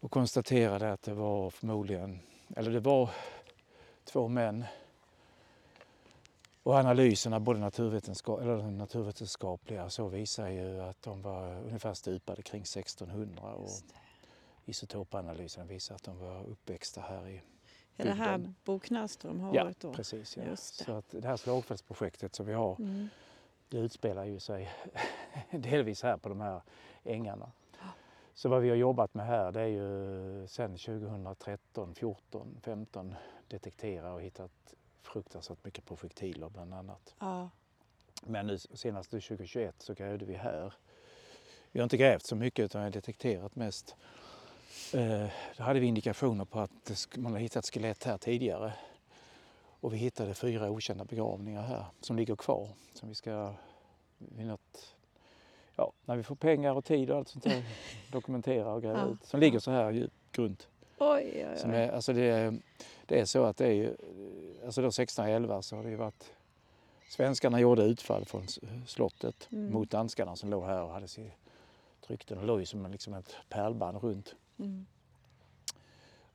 [0.00, 2.20] och konstaterade att det var förmodligen,
[2.56, 3.10] eller det var
[4.04, 4.64] två män.
[6.68, 12.60] Och analyserna, både naturvetenskap, eller naturvetenskapliga så, visar ju att de var ungefär stupade kring
[12.60, 13.68] 1600 och
[14.64, 17.42] isotopanalysen visar att de var uppväxta här i
[17.96, 18.54] Är det här.
[18.64, 19.92] Bo Knallström har Ja, varit då?
[19.92, 20.36] precis.
[20.36, 20.42] Ja.
[20.44, 20.56] Det.
[20.56, 23.08] Så att det här slagfältsprojektet som vi har, Mm.
[23.68, 24.70] det utspelar ju sig
[25.50, 26.62] delvis här på de här
[27.04, 27.52] ängarna.
[28.34, 33.14] Så vad vi har jobbat med här det är ju sen 2013, 14, 15
[33.48, 34.74] detektera och hittat
[35.12, 37.14] fruktansvärt mycket projektiler bland annat.
[37.18, 37.50] Ja.
[38.22, 40.74] Men nu senast 2021 så grävde vi här.
[41.72, 43.96] Vi har inte grävt så mycket utan har detekterat mest.
[44.94, 48.72] Eh, Då hade vi indikationer på att man har hittat skelett här tidigare.
[49.80, 52.68] Och vi hittade fyra okända begravningar här som ligger kvar.
[52.94, 53.54] Som vi ska
[54.18, 54.96] vid något,
[55.76, 57.62] ja, när vi får pengar och tid och allt sånt där
[58.12, 59.06] dokumentera och gräva Ja.
[59.12, 59.24] ut.
[59.24, 60.68] Som ligger så här djupt grunt.
[60.98, 61.74] Oj, oj, oj.
[61.74, 62.58] är, alltså det, är,
[63.06, 63.96] det är så att det är ju,
[64.68, 66.32] alltså då 1611 så har det ju varit
[67.10, 68.46] Svenskarna gjorde utfall från
[68.86, 69.72] slottet Mm.
[69.72, 71.36] mot danskarna som låg här och hade sig
[72.06, 72.34] tryckte.
[72.34, 74.34] De låg ju som en- liksom ett pärlband runt.
[74.58, 74.86] Mm.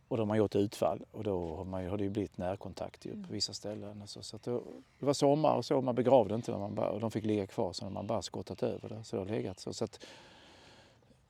[0.08, 3.12] Och de har gjort utfall och då har, man, har det ju blivit närkontakt ju
[3.12, 3.24] Mm.
[3.28, 4.02] på vissa ställen.
[4.02, 4.64] och Så, så då,
[5.00, 7.48] det var sommar och så, man begravde inte när man bara, och de fick ligga
[7.48, 9.04] kvar så när man bara skottat över det.
[9.04, 9.74] Så det har legat så.
[9.74, 10.06] så att,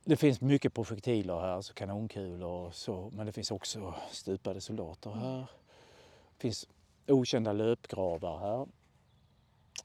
[0.05, 5.11] det finns mycket projektiler här, alltså kanonkulor och så, men det finns också stupade soldater
[5.11, 5.37] här.
[5.39, 6.67] Det finns
[7.07, 8.67] okända löpgravar här.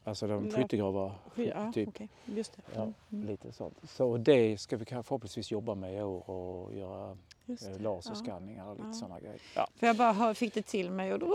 [0.05, 1.89] Alltså de skyttegravar, Ja, typ.
[1.89, 2.09] okej.
[2.25, 2.63] Just det.
[2.75, 2.95] Ja, Mm.
[3.13, 3.27] Mm.
[3.27, 3.79] lite sånt.
[3.91, 8.89] Så det ska vi förhoppningsvis jobba med i år och göra eh, laserskanningar och lite
[8.89, 8.93] Ja.
[8.93, 9.41] sådana grejer.
[9.57, 11.27] Ja, För jag bara hör, fick det till mig och då...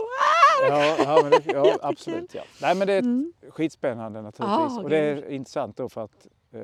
[0.68, 2.34] ja, ja, men det, ja absolut.
[2.34, 2.42] Ja.
[2.62, 3.32] Nej, men det är Mm.
[3.48, 4.78] skitspännande naturligtvis.
[4.78, 6.60] Ah, och det är intressant då för att eh,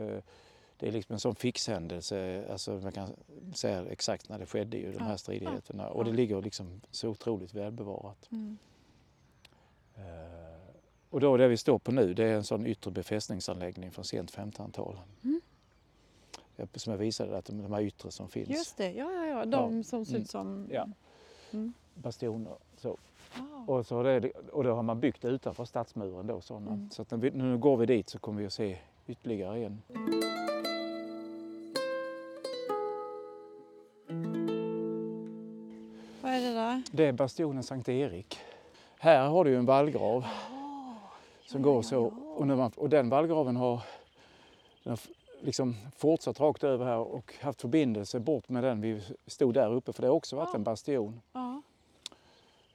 [0.76, 2.44] det är liksom en sån fixhändelse.
[2.50, 3.08] Alltså man kan
[3.54, 5.82] säga exakt när det skedde ju, de Ja, här stridigheterna.
[5.82, 6.16] ja, Och det ja.
[6.16, 8.28] ligger liksom så otroligt välbevarat.
[8.32, 8.58] Mm.
[10.00, 10.74] Eh,
[11.10, 14.32] och då det vi står på nu det är en sån yttre befästningsanläggning från sent
[14.36, 14.96] 1500-tal.
[15.24, 15.40] Mm.
[16.74, 18.48] Som jag visade, att de, de här yttre som finns.
[18.48, 19.44] Just det, ja, ja, ja.
[19.44, 19.82] De Ja.
[19.82, 20.22] som ser Mm.
[20.22, 20.68] ut som...
[20.72, 20.88] Ja.
[21.52, 21.72] Mm.
[21.94, 22.54] Bastioner.
[22.76, 22.96] Så.
[23.34, 23.72] Ah.
[23.72, 26.70] Och, så har det, och då har man byggt utanför stadsmuren då sådana.
[26.72, 26.90] Mm.
[26.90, 29.82] Så att när vi, nu går vi dit så kommer vi att se ytterligare en.
[36.22, 36.82] Vad är det där?
[36.92, 38.38] Det är bastionen Sankt Erik.
[39.02, 40.24] Här har du ju en vallgrav
[41.46, 42.04] som går så.
[42.36, 43.80] Och, man, och den vallgraven har
[44.82, 45.00] den har
[45.40, 49.92] liksom fortsatt rakt över här och haft förbindelse bort med den vi stod där uppe
[49.92, 50.56] för det har också varit Ja.
[50.56, 51.20] en bastion.
[51.32, 51.62] Ja.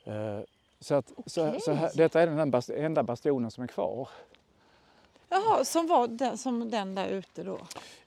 [0.03, 0.39] Eh,
[0.79, 1.61] Så, att, så, Okej.
[1.61, 4.09] så här, detta är den bast, enda bastionen som är kvar.
[5.29, 7.57] Jaha, som var den, som den där ute då?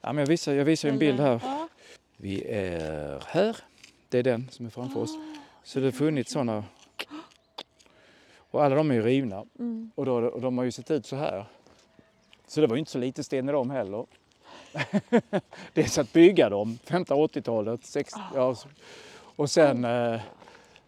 [0.01, 1.41] Ja, men jag visar, jag visar en bild här.
[1.45, 1.67] Ja.
[2.17, 3.57] Vi är här.
[4.09, 5.17] Det är den som är framför oss.
[5.63, 6.63] Så det har funnits sådana.
[8.51, 9.45] Och alla de är ju rivna.
[9.59, 9.91] Mm.
[9.95, 11.45] Och, då, och de har ju sett ut så här.
[12.47, 14.05] Så det var ju inte så lite sten i dem heller.
[15.73, 17.85] Dels att bygga dem, 1580-talet.
[17.85, 18.67] 60, ja, så-
[19.35, 20.21] och sen eh,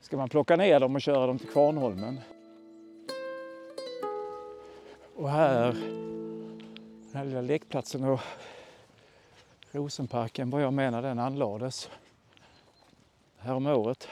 [0.02, 2.20] ska man plocka ner dem och köra dem till Kvarnholmen.
[5.16, 8.20] Och här, den här lilla lekplatsen och
[9.72, 11.90] Rosenparken var jag med när den anlades
[13.38, 14.08] här om året.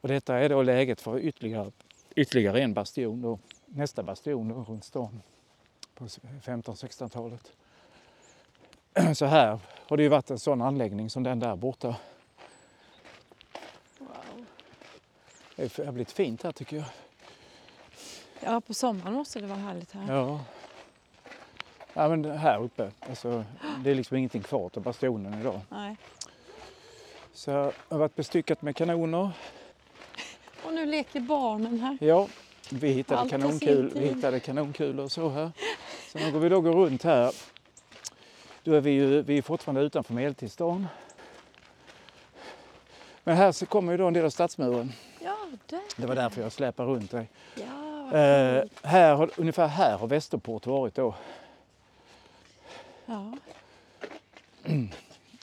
[0.00, 1.70] Och detta är då läget för ytterligare,
[2.20, 5.22] ytterligare en bastion, då, nästa bastion då, runt stan
[5.94, 7.52] på 1500-1600-talet.
[9.16, 11.96] Så här har det ju varit en sån anläggning som den där borta.
[13.98, 14.46] Wow.
[15.56, 16.86] Det har blivit fint här tycker jag.
[18.40, 20.14] Ja, på sommaren måste det vara härligt här.
[20.14, 20.40] Ja.
[21.92, 23.44] Ja men här uppe, alltså,
[23.84, 25.60] det är liksom ingenting kvar av bastionen idag.
[25.68, 25.96] Nej.
[27.32, 29.30] Så det har varit bestyckat med kanoner.
[30.80, 31.98] Nu leker barnen här.
[32.00, 32.28] Ja,
[32.70, 35.50] vi hittade, Allt kanonkul, vi hittade kanonkulor och så här.
[36.12, 37.34] Så när vi då går runt här,
[38.64, 40.86] då är vi ju vi är fortfarande utanför medeltidsstan.
[43.24, 44.92] Men här så kommer ju då en del av stadsmuren.
[45.20, 45.80] Ja, där.
[45.96, 47.28] Det var därför jag släpar runt dig.
[47.54, 47.86] Ja,
[48.18, 51.14] Eh, här, har- ungefär här har Västerport varit då.
[53.06, 53.32] ja.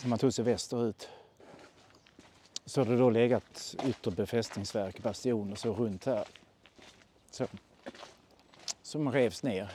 [0.04, 1.10] Om man tog sig västerut.
[2.68, 6.26] Så har det då legat yttre befästningsverk, bastioner så runt här.
[7.32, 7.46] Så.
[8.82, 9.72] Som revs ner.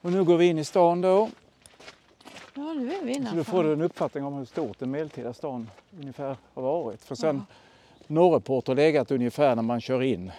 [0.00, 1.30] Och nu går vi in i stan då.
[2.54, 3.36] ja, nu är vi Så innanför.
[3.36, 7.04] då får du en uppfattning om hur stort den medeltida stan ungefär har varit.
[7.04, 7.42] För sen
[8.06, 10.32] Norreport har legat ungefär när man kör in.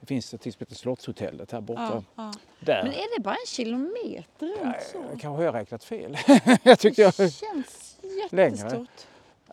[0.00, 1.82] Det finns ett som heter Slottshotellet här borta.
[1.92, 2.32] ja, ja.
[2.60, 2.82] Där.
[2.82, 5.02] Men är det bara en kilometer runt så?
[5.08, 6.16] Kanske har jag räknat fel.
[6.62, 7.12] jag tyckte jag...
[7.16, 7.98] Det känns
[8.30, 8.86] Längre.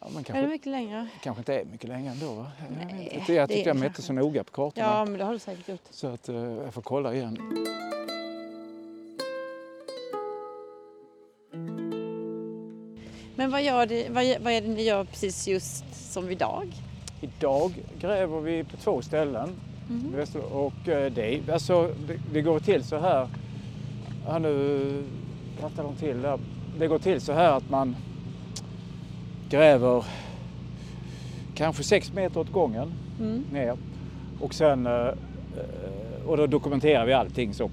[0.01, 1.07] Ja, men Är det kanske, mycket längre?
[1.21, 2.51] kanske inte är mycket längre ändå va?
[2.59, 3.33] Jag, Nej, inte.
[3.33, 4.87] jag det tyckte är jag mätte kanske så noga på kartorna.
[4.87, 5.81] Ja, men det har du säkert gjort.
[5.89, 7.37] Så att, eh, jag får kolla igen.
[13.35, 16.67] Men vad, gör det, vad, vad är det ni gör precis just som idag?
[17.21, 19.49] Idag gräver vi på två ställen.
[20.15, 23.27] Väster- Och eh, det, alltså, det, det går till så här.
[24.27, 25.03] Ja, nu
[25.59, 26.39] plattar de till där.
[26.79, 27.95] Det går till så här att man
[29.49, 30.05] gräver
[31.55, 33.43] kanske sex meter åt gången Mm.
[33.53, 33.77] ner.
[34.41, 35.13] Och sen eh, eh,
[36.27, 37.69] och då dokumenterar vi allting så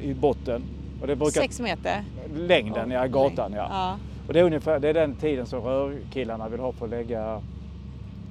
[0.00, 0.62] i botten.
[1.00, 2.04] Och det brukar, Sex meter?
[2.34, 3.66] längden, ja, gatan ja.
[3.70, 3.96] ja.
[4.26, 7.40] Och det är ungefär det är den tiden som rörkillarna vill ha för att lägga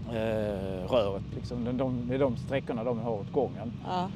[0.10, 1.24] eh, röret.
[1.36, 1.64] Liksom.
[1.66, 3.72] De, de, det är de sträckorna de har åt gången.
[3.88, 4.10] ja.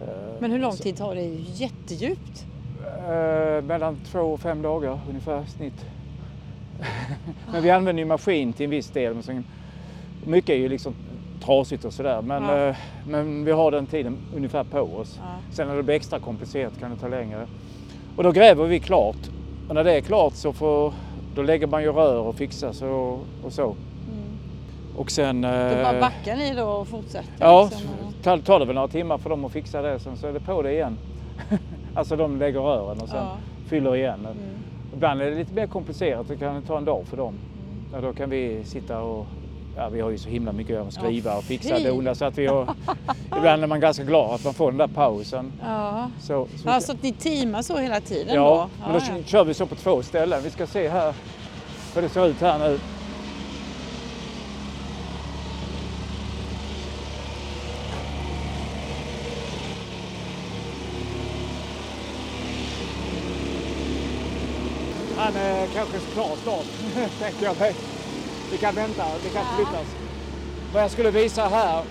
[0.00, 0.06] Eh,
[0.40, 1.24] Men hur lång tid tar det?
[1.54, 2.46] Jättedjupt.
[3.08, 5.84] Eh, mellan två och fem dagar ungefär snitt.
[7.52, 9.14] Men vi använder ju maskin till en viss del.
[9.14, 9.44] Men sen,
[10.24, 10.94] mycket är ju liksom
[11.44, 12.22] trasigt och sådär.
[12.22, 12.68] Men, Ja.
[12.68, 15.18] eh, men vi har den tiden ungefär på oss.
[15.22, 15.54] Ja.
[15.54, 17.46] Sen när det blir extra komplicerat kan det ta längre.
[18.16, 19.16] Och då gräver vi klart.
[19.68, 20.92] Och när det är klart så får,
[21.34, 23.64] då lägger man ju rör och fixar så och så.
[23.64, 23.76] Mm.
[24.96, 25.40] Och sen...
[25.40, 27.32] Då eh, bara backar ni då och fortsätter?
[27.38, 29.98] Ja, liksom, tar det väl några timmar för dem att fixa det.
[29.98, 30.98] Sen så är det på det igen.
[31.94, 33.36] alltså de lägger rören och sen Ja.
[33.68, 34.20] fyller igen.
[34.20, 34.36] Mm.
[34.98, 36.28] Ibland är det lite mer komplicerat.
[36.28, 37.38] Det kan ta en dag för dem.
[37.92, 39.26] Ja, då kan vi sitta och
[39.76, 42.38] Ja, vi har ju så himla mycket att skriva och fixa och dona så att
[42.38, 42.74] vi har...
[43.36, 45.52] ibland är man ganska glad att man får den där pausen.
[45.62, 46.10] Ja.
[46.20, 48.84] Så, så Ja, så att ni teamar så hela tiden Ja, då?
[48.84, 49.22] men då ja.
[49.24, 50.42] kör vi så på två ställen.
[50.42, 51.14] Vi ska se här
[51.94, 52.78] hur det ser ut här nu.
[65.18, 66.66] Han är kanske klar snart,
[67.18, 67.74] tänker jag mig.
[68.52, 69.96] Vi kan vänta, det kan flyttas.
[70.72, 71.84] Vad jag skulle visa här,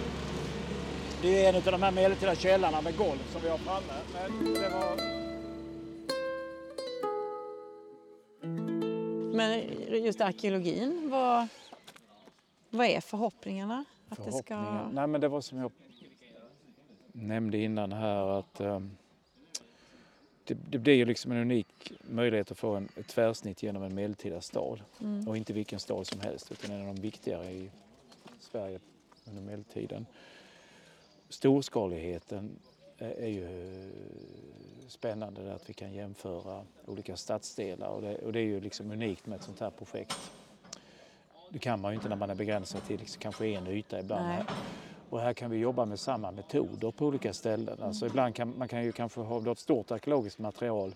[1.22, 3.94] det är en av de här medeltida källarna med golv som vi har framme.
[4.14, 5.18] Men det var...
[9.36, 9.62] Men
[10.04, 11.48] just arkeologin, vad,
[12.70, 13.86] vad är förhoppningarna?
[14.10, 14.56] Att det ska...
[14.92, 15.72] Nej, men det var som jag
[17.12, 18.98] nämnde innan här att ehm,
[20.48, 23.96] det, det blir ju liksom en unik möjlighet att få en, ett tvärsnitt genom en
[23.96, 24.82] medeltida stad.
[25.02, 25.28] Mm.
[25.28, 27.72] Och inte vilken stad som helst utan en av de viktigare i
[28.40, 28.80] Sverige
[29.26, 30.06] under medeltiden.
[31.30, 32.52] Storskaligheten
[32.98, 33.92] är, är ju
[34.88, 38.92] spännande där att vi kan jämföra olika stadsdelar och det, och det är ju liksom
[38.92, 40.32] unikt med ett sånt här projekt.
[41.50, 44.28] Det kan man ju inte när man är begränsad till liksom kanske en yta ibland.
[44.28, 44.44] Nej.
[45.10, 47.84] Och här kan vi jobba med samma metoder på olika ställen.
[47.84, 50.96] Alltså ibland kan man kan ju kanske ha ett stort arkeologiskt material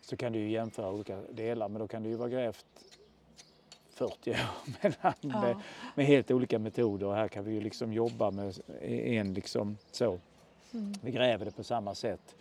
[0.00, 2.66] så kan du ju jämföra olika delar men då kan det ju vara grävt
[3.90, 4.36] 40 år
[4.82, 5.60] mellan med, Ja.
[5.94, 7.06] med helt olika metoder.
[7.06, 10.18] Och här kan vi ju liksom jobba med en liksom så.
[10.72, 10.92] Mm.
[11.02, 12.34] Vi gräver det på samma sätt.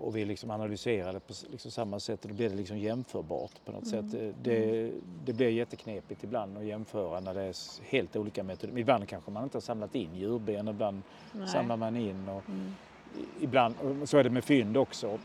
[0.00, 3.50] Och vi liksom analyserar det på liksom samma sätt och då blir det liksom jämförbart
[3.64, 4.10] på något Mm.
[4.10, 4.34] sätt.
[4.42, 4.90] Det,
[5.24, 7.54] det blir jätteknepigt ibland att jämföra när det är
[7.90, 8.78] helt olika metoder.
[8.78, 11.48] Ibland kanske man inte har samlat in djurben, ibland Nej.
[11.48, 12.28] samlar man in.
[12.28, 12.74] Och Mm.
[13.18, 15.18] i- ibland, och så är det med fynd också.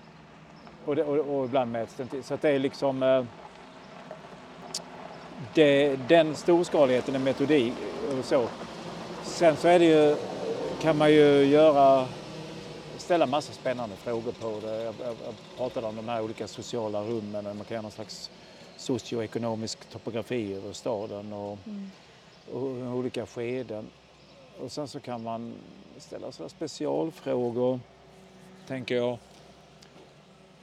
[0.85, 2.23] Och, det, och, och ibland mäts den till.
[2.23, 3.03] Så att det är liksom...
[3.03, 3.25] eh,
[5.53, 7.73] Det, den storskaligheten är metodik
[8.19, 8.47] och så.
[9.23, 10.15] Sen så är det ju,
[10.81, 12.05] kan man ju göra,
[13.03, 14.83] ställa massa spännande frågor på det.
[14.83, 18.31] Jag, jag, jag pratade om de här olika sociala rummen, man kan göra någon slags
[18.77, 21.89] socioekonomisk topografi över staden och, Mm.
[22.53, 23.85] och olika skeden.
[24.59, 25.53] Och sen så kan man
[25.97, 27.79] ställa sådana specialfrågor,
[28.67, 29.17] tänker jag.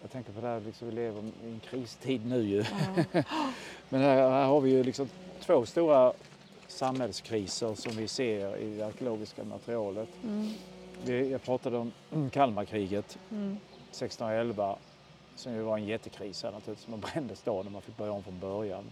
[0.03, 2.65] Jag tänker på det här, liksom, vi lever i en kristid nu ju.
[3.13, 3.23] Ja.
[3.89, 5.09] Men här, här har vi ju liksom
[5.41, 6.13] två stora
[6.69, 10.09] samhällskriser som vi ser i det arkeologiska materialet.
[10.25, 10.53] Mm.
[11.07, 11.79] Jag pratade
[12.11, 13.59] om Kalmarkriget Mm.
[13.91, 14.77] 1611
[15.37, 16.89] som ju var en jättekris här naturligtvis.
[16.89, 18.85] Man brände staden, man fick börja om från början.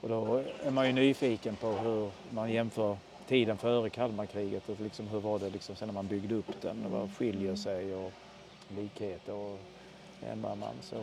[0.00, 2.96] Och då är man ju nyfiken på hur man jämför
[3.28, 6.84] tiden före Kalmarkriget och liksom hur var det liksom sen när man byggde upp den
[6.84, 8.12] och vad skiljer sig och
[8.68, 9.58] likheter och
[10.22, 10.74] ändrar man.
[10.82, 10.96] Så.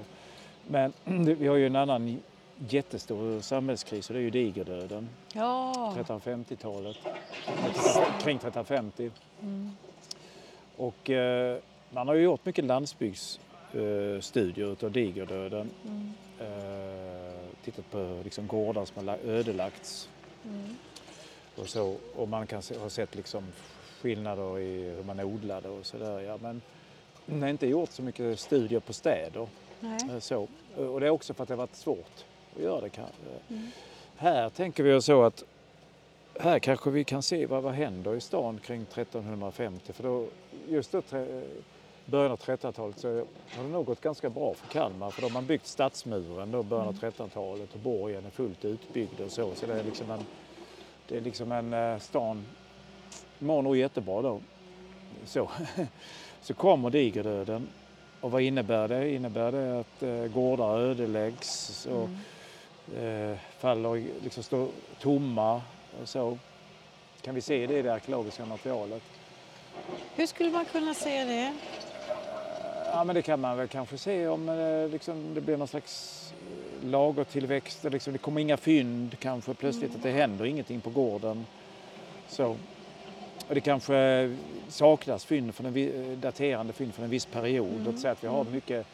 [0.68, 0.94] Men
[1.40, 2.20] vi har ju en annan
[2.58, 5.10] jättestor samhällskris och det är ju digerdöden.
[5.34, 5.94] Ja.
[5.98, 6.98] 1350-talet,
[8.22, 9.12] kring 1350.
[9.42, 9.72] Mm.
[10.78, 11.58] Och eh,
[11.90, 15.70] man har ju gjort mycket landsbygdsstudier utav digerdöden.
[15.86, 16.14] Mm.
[16.40, 20.10] Eh, tittat på liksom gårdar som har ödelagts.
[20.46, 20.76] Mm.
[21.56, 23.44] Och, så, och man kan se, ha sett liksom
[24.02, 26.20] skillnader i hur man odlade och sådär.
[26.20, 26.62] Ja, men
[27.26, 29.48] det har inte gjort så mycket studier på städer.
[29.80, 30.00] Nej.
[30.12, 30.48] Eh, så.
[30.76, 32.90] Och det är också för att det har varit svårt att göra det.
[33.50, 33.72] Mm.
[34.16, 35.44] Här tänker vi oss så att
[36.40, 40.28] här kanske vi kan se vad, vad händer i stan kring 1350 för då,
[40.70, 41.02] just då
[42.06, 43.08] början av 1300-talet så
[43.56, 46.64] har det nog gått ganska bra för Kalmar för då har man byggt stadsmuren då
[46.64, 49.56] början av 1300-talet och borgen är fullt utbyggd och så.
[49.56, 50.26] Så det är liksom en,
[51.08, 52.46] det är liksom en eh, stan
[53.40, 54.40] mår nog jättebra då.
[55.26, 55.52] Så,
[56.42, 57.68] så kommer digerdöden
[58.22, 59.10] och vad innebär det?
[59.10, 62.10] Innebär det att eh, gårdar ödeläggs och
[62.96, 63.32] mm.
[63.32, 64.68] eh, faller, liksom står
[65.00, 65.62] tomma
[66.02, 66.38] och så?
[67.22, 69.04] Kan vi se det i det arkeologiska materialet?
[70.16, 71.54] Hur skulle man kunna se det?
[72.86, 76.34] Ja, men det kan man väl kanske se om det, liksom, det blir någon slags
[76.82, 77.84] eh, lagertillväxt.
[77.84, 79.98] Liksom, det kommer inga fynd kanske plötsligt, mm.
[79.98, 81.46] att det händer ingenting på gården.
[82.28, 82.58] Så.
[83.48, 84.36] Och det kanske
[84.70, 87.68] saknas fynd från en, eh, daterande fynd från en viss period.
[87.68, 87.84] Mm.
[87.84, 88.54] Låt säga att vi har mm.
[88.54, 88.86] mycket...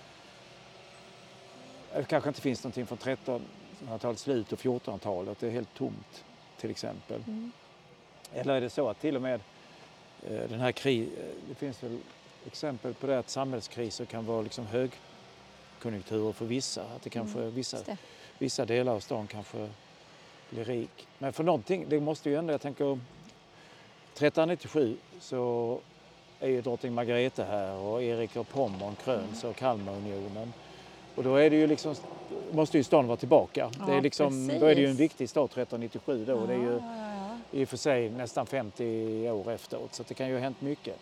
[1.95, 5.39] Det kanske inte finns någonting från 1300-talets slut och 1400-talet.
[5.39, 6.23] Det är helt tomt
[6.57, 7.23] till exempel.
[7.27, 7.51] Mm.
[8.33, 9.39] Eller är det så att till och med eh,
[10.27, 11.13] den här krisen,
[11.49, 11.97] det finns väl
[12.45, 16.81] exempel på det att samhällskriser kan vara liksom högkonjunkturer för vissa.
[16.81, 17.97] Att det kanske mm, vissa, det.
[18.37, 19.69] vissa delar av stan kanske
[20.49, 21.07] blir rik.
[21.17, 22.85] Men för någonting, det måste ju ändå, jag tänker
[24.13, 25.79] 1397 så
[26.39, 30.53] är ju drottning Margareta här och Erik av Pommern kröns och Kalmarunionen.
[31.15, 31.95] Och då är det ju liksom,
[32.51, 33.71] måste ju stan vara tillbaka.
[33.79, 36.31] Ja, det är liksom, då är det ju en viktig stad 1397 då.
[36.31, 36.79] Ja, det är ju
[37.51, 40.95] i och för sig nästan 50 år efteråt så det kan ju ha hänt mycket.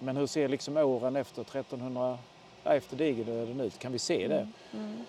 [0.00, 2.18] Men hur ser liksom åren efter 1300,
[2.64, 3.78] efter digerdöden ut?
[3.78, 4.48] Kan vi se det?
[4.72, 5.04] Mm.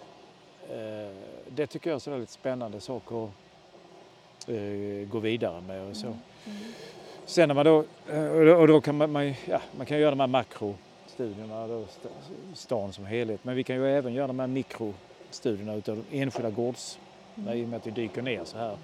[0.73, 1.15] Mm.
[1.47, 3.29] Det tycker jag är en väldigt spännande sak att
[4.49, 6.07] eh, gå vidare med och så.
[6.07, 6.19] Mm.
[6.45, 6.57] mm.
[7.25, 10.19] Sen när man då, eh, och då kan man, man, ja, man kan göra de
[10.19, 11.85] här makrostudierna, då,
[12.53, 16.99] stan som helhet, men vi kan ju även göra de här mikrostudierna utav enskilda gårds,
[17.35, 17.57] mm.
[17.57, 18.77] i och med att vi dyker ner så här.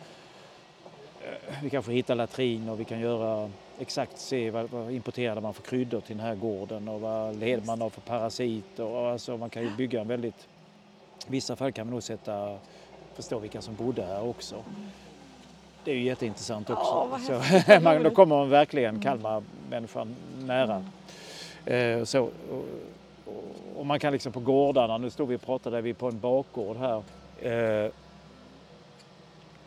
[1.63, 3.49] Vi kanske hittar latrin och vi kan göra
[3.79, 7.65] exakt se vad, vad importerade man för kryddor till den här gården och vad led
[7.65, 8.83] man har för parasiter.
[8.83, 10.47] Och alltså man kan ju bygga en väldigt...
[11.27, 12.57] I vissa fall kan man nog sätta,
[13.13, 14.55] förstå vilka som bodde här också.
[15.83, 17.09] Det är ju jätteintressant också.
[17.27, 19.01] Ja, så, man, då kommer man verkligen mm.
[19.01, 20.85] Kalmar-människan nära.
[21.65, 21.99] Mm.
[21.99, 22.65] Eh, så, och,
[23.75, 26.19] och, man kan liksom på gårdarna, nu står vi och pratar där vi på en
[26.19, 27.03] bakgård här.
[27.41, 27.91] Eh,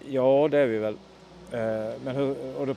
[0.08, 0.96] ja, det är vi väl.
[1.52, 2.74] Eh, men hur, och då,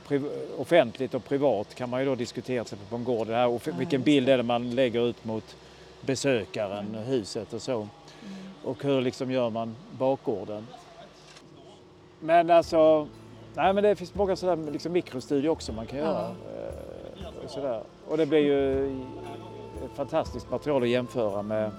[0.58, 3.26] offentligt och privat kan man ju då diskutera till på en gård.
[3.26, 5.56] Det här, och vilken bild är det man lägger ut mot
[6.00, 7.02] besökaren, mm.
[7.02, 7.72] huset och så.
[7.72, 7.88] Mm.
[8.64, 10.66] Och hur liksom gör man bakgården.
[12.20, 13.08] Men alltså,
[13.54, 16.28] nej men det finns många sådär liksom mikrostudier också man kan göra.
[16.28, 17.82] Och, eh, sådär.
[18.08, 18.86] och det blir ju
[19.84, 21.70] ett fantastiskt material att jämföra med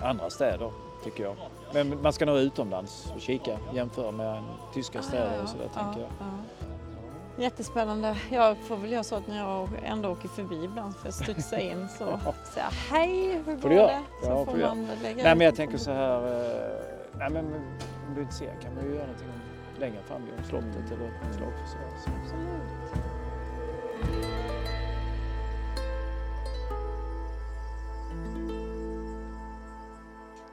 [0.00, 0.70] andra städer
[1.04, 1.36] tycker jag.
[1.74, 4.42] Men man ska nog utomlands och kika, jämföra med
[4.74, 6.10] tyska ah, städer och sådär tänker jag.
[7.38, 8.16] Jättespännande.
[8.30, 11.60] Jag får väl göra så att när jag ändå åker förbi ibland för att studsa
[11.60, 12.04] in så
[12.54, 13.76] säga hej, hur går det?
[13.76, 14.00] det?
[14.22, 17.44] Så ja, får man lägga Nej men jag tänker så här, eh, nej men
[18.08, 19.28] om du är intresserad kan man ju göra någonting
[19.78, 21.84] längre fram om slottet eller slagförsvar.
[22.22, 22.62] Absolut.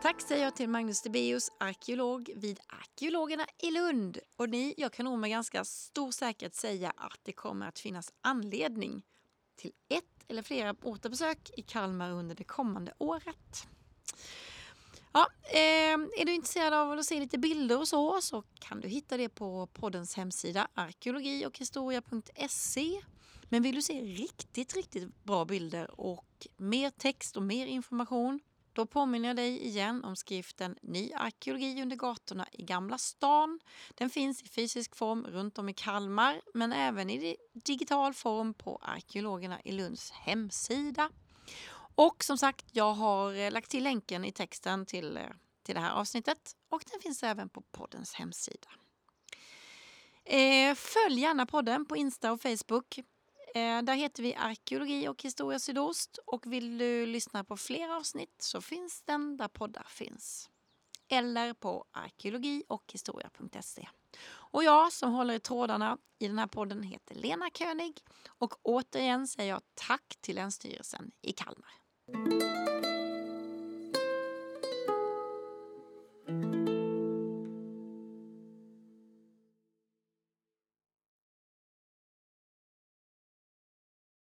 [0.02, 4.18] Tack säger jag till Magnus Debeus, arkeolog vid Arkeologerna i Lund.
[4.36, 8.14] Och ni, jag kan nog med ganska stor säkerhet säga att det kommer att finnas
[8.22, 9.04] anledning
[9.56, 13.68] till ett eller flera återbesök i Kalmar under det kommande året.
[15.12, 18.88] Ja, eh, är du intresserad av att se lite bilder och så, så kan du
[18.88, 23.02] hitta det på poddens hemsida arkeologi och historia.se.
[23.50, 28.40] Men vill du se riktigt, riktigt bra bilder och mer text och mer information
[28.80, 33.60] då påminner jag dig igen om skriften Ny arkeologi under gatorna i Gamla stan.
[33.96, 38.80] Den finns i fysisk form runt om i Kalmar men även i digital form på
[38.82, 41.10] arkeologerna i Lunds hemsida.
[41.96, 45.24] Och som sagt, jag har eh, lagt till länken i texten till eh,
[45.64, 48.70] till det här avsnittet och den finns även på poddens hemsida.
[50.26, 53.00] Eh, följ gärna podden på Insta och Facebook.
[53.56, 58.36] Eh, där heter vi Arkeologi och historia sydost och vill du lyssna på fler avsnitt
[58.38, 60.50] så finns den där poddar finns.
[61.08, 63.88] Eller på arkeologi och historia.se.
[64.30, 69.28] Och jag som håller i trådarna i den här podden heter Lena König och återigen
[69.28, 72.69] säger jag tack till Länsstyrelsen i Kalmar.